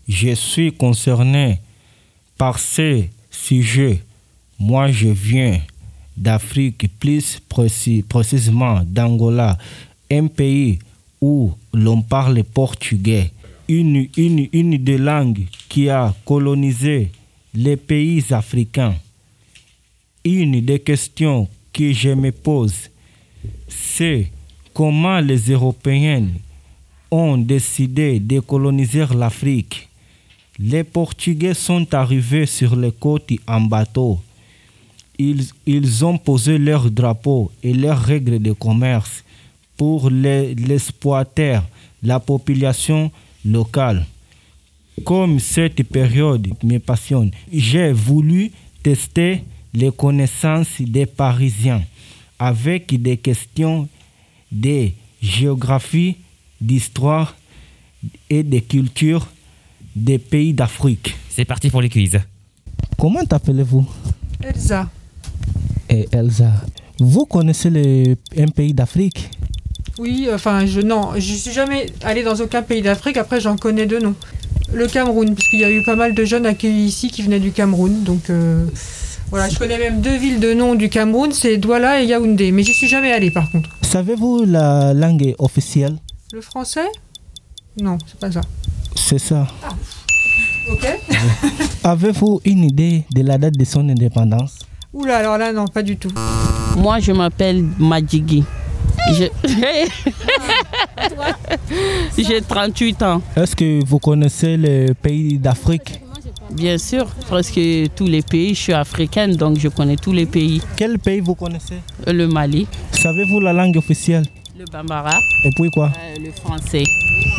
Je 0.07 0.33
suis 0.33 0.71
concerné 0.71 1.59
par 2.37 2.57
ces 2.57 3.09
sujets. 3.29 3.99
Moi, 4.57 4.91
je 4.93 5.09
viens 5.09 5.59
d'Afrique, 6.15 6.87
plus 6.99 7.39
précis- 7.49 8.03
précisément 8.07 8.81
d'Angola, 8.85 9.57
un 10.09 10.27
pays 10.27 10.79
où 11.19 11.51
l'on 11.73 12.01
parle 12.01 12.43
portugais, 12.45 13.29
une, 13.79 14.07
une, 14.17 14.47
une 14.51 14.77
des 14.77 14.97
langues 14.97 15.45
qui 15.69 15.89
a 15.89 16.13
colonisé 16.25 17.11
les 17.53 17.77
pays 17.77 18.23
africains. 18.31 18.95
Une 20.25 20.59
des 20.61 20.79
questions 20.79 21.47
que 21.73 21.91
je 21.93 22.09
me 22.09 22.31
pose, 22.31 22.89
c'est 23.69 24.29
comment 24.73 25.19
les 25.19 25.51
Européens 25.51 26.27
ont 27.09 27.37
décidé 27.37 28.19
de 28.19 28.39
coloniser 28.41 29.05
l'Afrique. 29.15 29.87
Les 30.59 30.83
Portugais 30.83 31.53
sont 31.53 31.87
arrivés 31.93 32.45
sur 32.45 32.75
les 32.75 32.91
côtes 32.91 33.31
en 33.47 33.61
bateau. 33.61 34.19
Ils, 35.17 35.45
ils 35.65 36.05
ont 36.05 36.17
posé 36.17 36.57
leurs 36.57 36.89
drapeaux 36.91 37.51
et 37.63 37.73
leurs 37.73 38.01
règles 38.01 38.39
de 38.39 38.51
commerce 38.53 39.23
pour 39.77 40.09
les- 40.09 40.53
l'exploiter, 40.55 41.59
la 42.03 42.19
population 42.19 43.11
locale. 43.45 44.05
Comme 45.05 45.39
cette 45.39 45.83
période 45.83 46.47
me 46.63 46.77
passionne, 46.77 47.31
j'ai 47.51 47.91
voulu 47.91 48.51
tester 48.83 49.43
les 49.73 49.91
connaissances 49.91 50.81
des 50.81 51.05
Parisiens 51.05 51.81
avec 52.37 53.01
des 53.01 53.17
questions 53.17 53.87
de 54.51 54.89
géographie, 55.21 56.17
d'histoire 56.59 57.35
et 58.29 58.43
de 58.43 58.59
culture 58.59 59.27
des 59.95 60.17
pays 60.17 60.53
d'Afrique. 60.53 61.15
C'est 61.29 61.45
parti 61.45 61.69
pour 61.69 61.81
les 61.81 61.89
quiz. 61.89 62.19
Comment 62.97 63.23
t'appelez-vous? 63.23 63.87
Elsa. 64.43 64.89
Et 65.89 66.07
Elsa, 66.11 66.51
vous 66.99 67.25
connaissez 67.25 67.69
les, 67.69 68.15
un 68.37 68.47
pays 68.47 68.73
d'Afrique? 68.73 69.29
Oui, 70.01 70.27
enfin, 70.33 70.65
je 70.65 70.81
non, 70.81 71.11
je 71.13 71.33
suis 71.35 71.51
jamais 71.51 71.85
allée 72.01 72.23
dans 72.23 72.33
aucun 72.37 72.63
pays 72.63 72.81
d'Afrique. 72.81 73.17
Après, 73.17 73.39
j'en 73.39 73.55
connais 73.55 73.85
deux 73.85 73.99
noms. 73.99 74.15
Le 74.73 74.87
Cameroun, 74.87 75.35
puisqu'il 75.35 75.59
y 75.59 75.63
a 75.63 75.69
eu 75.69 75.83
pas 75.83 75.95
mal 75.95 76.15
de 76.15 76.25
jeunes 76.25 76.47
accueillis 76.47 76.85
ici 76.85 77.11
qui 77.11 77.21
venaient 77.21 77.39
du 77.39 77.51
Cameroun. 77.51 78.01
Donc 78.01 78.31
euh, 78.31 78.65
voilà, 79.29 79.47
je 79.47 79.59
connais 79.59 79.77
même 79.77 80.01
deux 80.01 80.17
villes 80.17 80.39
de 80.39 80.55
nom 80.55 80.73
du 80.73 80.89
Cameroun, 80.89 81.31
c'est 81.31 81.57
Douala 81.57 82.01
et 82.01 82.07
Yaoundé. 82.07 82.51
Mais 82.51 82.63
j'y 82.63 82.73
suis 82.73 82.87
jamais 82.87 83.11
allée 83.11 83.29
par 83.29 83.51
contre. 83.51 83.69
Savez-vous 83.83 84.43
la 84.43 84.95
langue 84.95 85.35
officielle? 85.37 85.97
Le 86.33 86.41
français? 86.41 86.87
Non, 87.79 87.99
c'est 88.07 88.19
pas 88.19 88.31
ça. 88.31 88.41
C'est 88.95 89.19
ça. 89.19 89.45
Ok. 90.71 90.87
Avez-vous 91.83 92.41
une 92.43 92.63
idée 92.63 93.03
de 93.13 93.21
la 93.21 93.37
date 93.37 93.55
de 93.55 93.65
son 93.65 93.87
indépendance? 93.87 94.57
Oula, 94.93 95.17
alors 95.17 95.37
là, 95.37 95.53
non, 95.53 95.67
pas 95.67 95.83
du 95.83 95.97
tout. 95.97 96.11
Moi, 96.75 96.99
je 96.99 97.11
m'appelle 97.11 97.63
Madjigi. 97.77 98.43
Je- 99.09 99.31
J'ai 102.17 102.41
38 102.41 103.01
ans. 103.03 103.21
Est-ce 103.35 103.55
que 103.55 103.83
vous 103.85 103.99
connaissez 103.99 104.57
les 104.57 104.93
pays 104.93 105.37
d'Afrique? 105.37 106.01
Bien 106.51 106.77
sûr, 106.77 107.05
presque 107.27 107.59
tous 107.95 108.07
les 108.07 108.21
pays. 108.21 108.49
Je 108.53 108.59
suis 108.59 108.73
africaine, 108.73 109.35
donc 109.35 109.57
je 109.57 109.69
connais 109.69 109.95
tous 109.95 110.11
les 110.11 110.25
pays. 110.25 110.61
Quel 110.75 110.99
pays 110.99 111.21
vous 111.21 111.35
connaissez? 111.35 111.75
Le 112.05 112.27
Mali. 112.27 112.67
Savez-vous 112.91 113.39
la 113.39 113.53
langue 113.53 113.77
officielle? 113.77 114.25
Le 114.59 114.65
bambara. 114.71 115.17
Et 115.45 115.49
puis 115.55 115.69
quoi? 115.71 115.91
Euh, 115.97 116.15
le 116.23 116.31
français. 116.31 116.83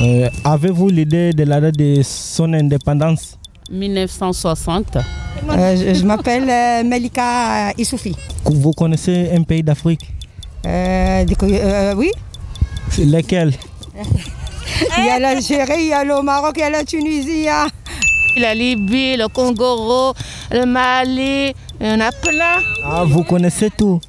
Euh, 0.01 0.29
Avez-vous 0.45 0.89
l'idée 0.89 1.33
de 1.33 1.45
la 1.45 1.61
date 1.61 1.77
de 1.77 2.01
son 2.03 2.53
indépendance? 2.55 3.39
1960. 3.71 4.97
Euh, 4.97 5.77
je 5.77 5.95
je 6.01 6.05
m'appelle 6.05 6.49
euh, 6.49 6.83
Melika 6.89 7.73
Issoufi. 7.79 8.15
Vous 8.45 8.73
connaissez 8.73 9.31
un 9.35 9.43
pays 9.43 9.63
d'Afrique? 9.63 10.12
Euh, 10.67 11.25
euh, 11.43 11.95
oui. 11.97 12.11
Lequel 12.99 13.53
Il 14.99 15.05
y 15.05 15.09
a 15.11 15.19
l'Algérie, 15.19 15.83
il 15.83 15.89
y 15.89 15.93
a 15.93 16.05
le 16.05 16.23
Maroc, 16.23 16.55
il 16.57 16.61
y 16.61 16.63
a 16.63 16.71
la 16.71 16.85
Tunisie. 16.85 17.29
il 17.31 17.43
y 17.45 17.49
a- 17.49 17.67
La 18.39 18.55
Libye, 18.55 19.17
le 19.19 19.29
Congo, 19.29 20.15
le 20.51 20.65
Mali, 20.65 21.53
il 21.81 21.87
y 21.87 21.91
en 21.91 22.01
a 22.01 22.11
plein. 22.11 22.63
Ah, 22.83 23.05
vous 23.05 23.25
connaissez 23.25 23.69
tout. 23.71 24.01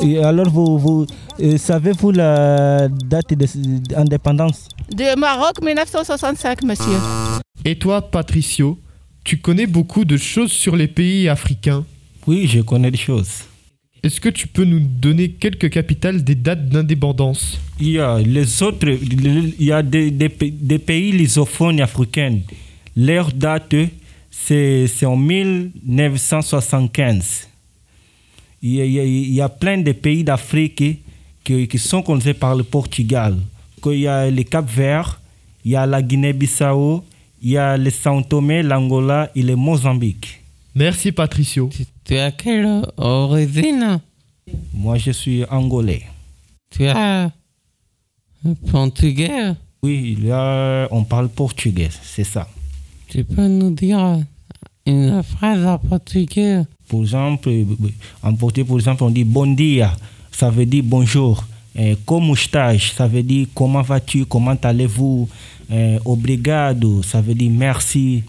Et 0.00 0.22
alors, 0.22 0.48
vous, 0.48 0.78
vous 0.78 1.06
euh, 1.40 1.58
savez-vous 1.58 2.12
la 2.12 2.86
date 2.88 3.34
d'indépendance? 3.34 4.68
De 4.92 5.18
Maroc, 5.18 5.60
1965, 5.60 6.62
monsieur. 6.62 6.98
Et 7.64 7.76
toi, 7.76 8.00
Patricio, 8.10 8.78
tu 9.24 9.38
connais 9.38 9.66
beaucoup 9.66 10.04
de 10.04 10.16
choses 10.16 10.52
sur 10.52 10.76
les 10.76 10.86
pays 10.86 11.28
africains? 11.28 11.84
Oui, 12.28 12.46
je 12.46 12.60
connais 12.60 12.92
des 12.92 12.96
choses. 12.98 13.40
Est-ce 14.02 14.20
que 14.20 14.28
tu 14.28 14.46
peux 14.46 14.64
nous 14.64 14.80
donner 14.80 15.30
quelques 15.30 15.70
capitales 15.70 16.22
des 16.22 16.34
dates 16.36 16.68
d'indépendance? 16.68 17.58
Il 17.80 17.88
y 17.92 17.98
a 19.72 19.82
des, 19.82 20.10
des, 20.10 20.28
pa- 20.28 20.46
des 20.50 20.78
pays 20.78 21.12
lusophones 21.12 21.80
africains. 21.80 22.38
Leur 22.96 23.32
date, 23.32 23.74
c'est 24.30 24.86
en 25.04 25.16
1975. 25.16 27.48
Il 28.62 28.74
y 29.32 29.40
a, 29.40 29.48
plein 29.48 29.78
de 29.78 29.92
pays 29.92 30.22
d'Afrique 30.24 30.82
qui, 31.44 31.78
sont 31.78 32.02
connus 32.02 32.34
par 32.34 32.54
le 32.54 32.64
Portugal. 32.64 33.36
Il 33.86 34.00
y 34.00 34.06
a 34.08 34.30
le 34.30 34.42
Cap 34.42 34.68
Vert, 34.70 35.20
il 35.64 35.70
y 35.72 35.76
a 35.76 35.86
la 35.86 36.02
Guinée-Bissau, 36.02 37.02
il 37.42 37.50
y 37.50 37.56
a 37.58 37.76
le 37.76 37.90
São 37.90 38.22
Tomé, 38.26 38.62
l'Angola 38.62 39.30
et 39.36 39.42
le 39.42 39.54
Mozambique. 39.56 40.40
Merci 40.76 41.10
Patricio. 41.10 41.70
Tu 42.04 42.18
as 42.18 42.30
quelle 42.32 42.82
origine? 42.98 43.98
Moi, 44.74 44.98
je 44.98 45.10
suis 45.10 45.42
angolais. 45.50 46.02
Tu 46.68 46.84
es 46.84 46.92
portugais? 48.70 49.54
Oui, 49.82 50.18
là, 50.22 50.86
on 50.90 51.02
parle 51.02 51.30
portugais, 51.30 51.88
c'est 52.02 52.24
ça. 52.24 52.46
Tu 53.08 53.24
peux 53.24 53.48
nous 53.48 53.70
dire 53.70 54.20
une 54.84 55.22
phrase 55.22 55.64
en 55.64 55.78
portugais? 55.78 56.64
Par 56.90 57.00
exemple, 57.00 57.50
en 58.22 58.34
portugais, 58.34 58.68
par 58.68 58.76
exemple, 58.76 59.04
on 59.04 59.10
dit 59.10 59.24
bon 59.24 59.54
dia, 59.54 59.96
ça 60.30 60.50
veut 60.50 60.66
dire 60.66 60.84
bonjour. 60.84 61.42
Eh, 61.74 61.96
como 62.04 62.34
estás, 62.34 62.92
ça 62.94 63.06
veut 63.06 63.22
dire 63.22 63.46
comment 63.54 63.80
vas-tu, 63.82 64.26
comment 64.26 64.56
allez-vous? 64.62 65.26
Eh, 65.70 65.98
obrigado, 66.04 67.02
ça 67.02 67.22
veut 67.22 67.34
dire 67.34 67.50
merci. 67.50 68.24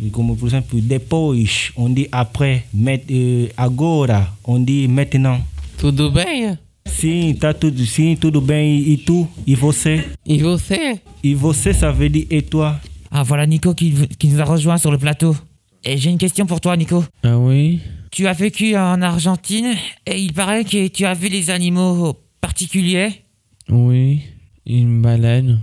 Et 0.00 0.10
Comme 0.10 0.36
par 0.36 0.46
exemple, 0.46 0.76
depois, 0.80 1.34
on 1.76 1.88
dit 1.88 2.08
après. 2.12 2.64
Met, 2.74 3.04
eh, 3.08 3.50
agora, 3.56 4.28
on 4.44 4.60
dit 4.60 4.88
maintenant. 4.88 5.38
Tudo 5.78 6.10
bem? 6.10 6.56
Sim, 6.86 7.34
tá 7.34 7.52
tudo, 7.54 7.84
sim, 7.86 8.16
tudo 8.16 8.40
bem. 8.40 8.92
E 8.92 8.96
tu? 8.96 9.28
E 9.46 9.54
você? 9.54 10.04
E 10.26 10.38
você? 10.38 11.00
E 11.22 11.34
você, 11.34 11.72
ça 11.72 11.90
veut 11.90 12.08
dire 12.08 12.26
et 12.30 12.42
toi? 12.42 12.74
Ah, 13.10 13.22
voilà 13.22 13.46
Nico 13.46 13.74
qui, 13.74 13.92
qui 14.18 14.28
nous 14.28 14.40
a 14.40 14.44
rejoint 14.44 14.78
sur 14.78 14.90
le 14.90 14.98
plateau. 14.98 15.36
Et 15.84 15.98
j'ai 15.98 16.10
une 16.10 16.18
question 16.18 16.46
pour 16.46 16.60
toi, 16.60 16.76
Nico. 16.76 17.04
Ah 17.22 17.38
oui? 17.38 17.80
Tu 18.10 18.26
as 18.26 18.32
vécu 18.32 18.76
en 18.76 19.02
Argentine 19.02 19.74
et 20.06 20.18
il 20.20 20.32
paraît 20.32 20.64
que 20.64 20.88
tu 20.88 21.04
as 21.04 21.14
vu 21.14 21.28
les 21.28 21.50
animaux 21.50 22.16
particuliers. 22.40 23.22
Oui, 23.68 24.20
une 24.66 25.02
baleine. 25.02 25.60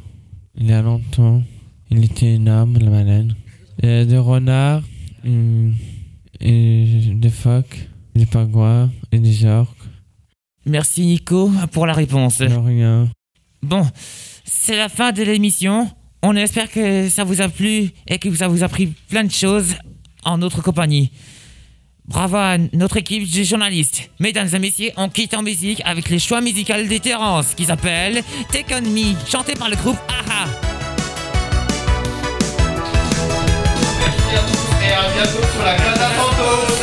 Il 0.58 0.68
y 0.68 0.74
a 0.74 0.82
longtemps. 0.82 1.42
Il 1.92 2.04
était 2.04 2.34
énorme, 2.34 2.78
la 2.80 2.90
baleine. 2.90 3.36
Et 3.82 4.06
des 4.06 4.18
renards, 4.18 4.84
une- 5.24 5.76
et 6.42 6.86
des 7.14 7.30
phoques, 7.30 7.88
des 8.16 8.26
pingouins 8.26 8.92
et 9.12 9.20
des 9.20 9.46
orques. 9.46 9.76
Merci 10.66 11.02
Nico 11.06 11.52
pour 11.72 11.86
la 11.88 11.94
réponse. 11.94 12.40
De 12.40 12.46
rien. 12.54 13.10
Bon, 13.62 13.88
c'est 14.44 14.76
la 14.78 14.90
fin 14.90 15.12
de 15.12 15.24
l'émission. 15.24 15.90
On 16.22 16.36
espère 16.36 16.70
que 16.70 17.08
ça 17.10 17.24
vous 17.24 17.40
a 17.42 17.48
plu 17.48 17.92
et 18.08 18.18
que 18.20 18.34
ça 18.36 18.48
vous 18.50 18.64
a 18.64 18.68
pris 18.68 18.88
plein 19.10 19.24
de 19.24 19.32
choses 19.32 19.76
en 20.24 20.38
notre 20.38 20.62
compagnie. 20.62 21.12
Bravo 22.06 22.36
à 22.38 22.58
notre 22.74 22.98
équipe 22.98 23.30
de 23.32 23.44
journalistes. 23.44 24.10
Mesdames 24.20 24.50
et 24.54 24.60
messieurs, 24.60 24.90
on 24.98 25.10
quitte 25.10 25.34
en 25.36 25.44
musique 25.44 25.82
avec 25.86 26.10
les 26.10 26.20
choix 26.20 26.42
musicaux 26.42 26.74
des 26.88 27.00
Terrence 27.00 27.54
qui 27.54 27.66
s'appelle 27.66 28.24
Take 28.52 28.74
On 28.76 28.82
Me, 28.82 29.14
chanté 29.30 29.54
par 29.54 29.70
le 29.70 29.76
groupe 29.78 29.98
AHA. 30.10 30.69
Merci 34.32 34.54
et 34.82 34.94
à 34.94 35.10
bientôt 35.12 35.42
sur 35.52 35.64
la 35.64 35.74
Casa 35.74 36.10
Santos. 36.16 36.79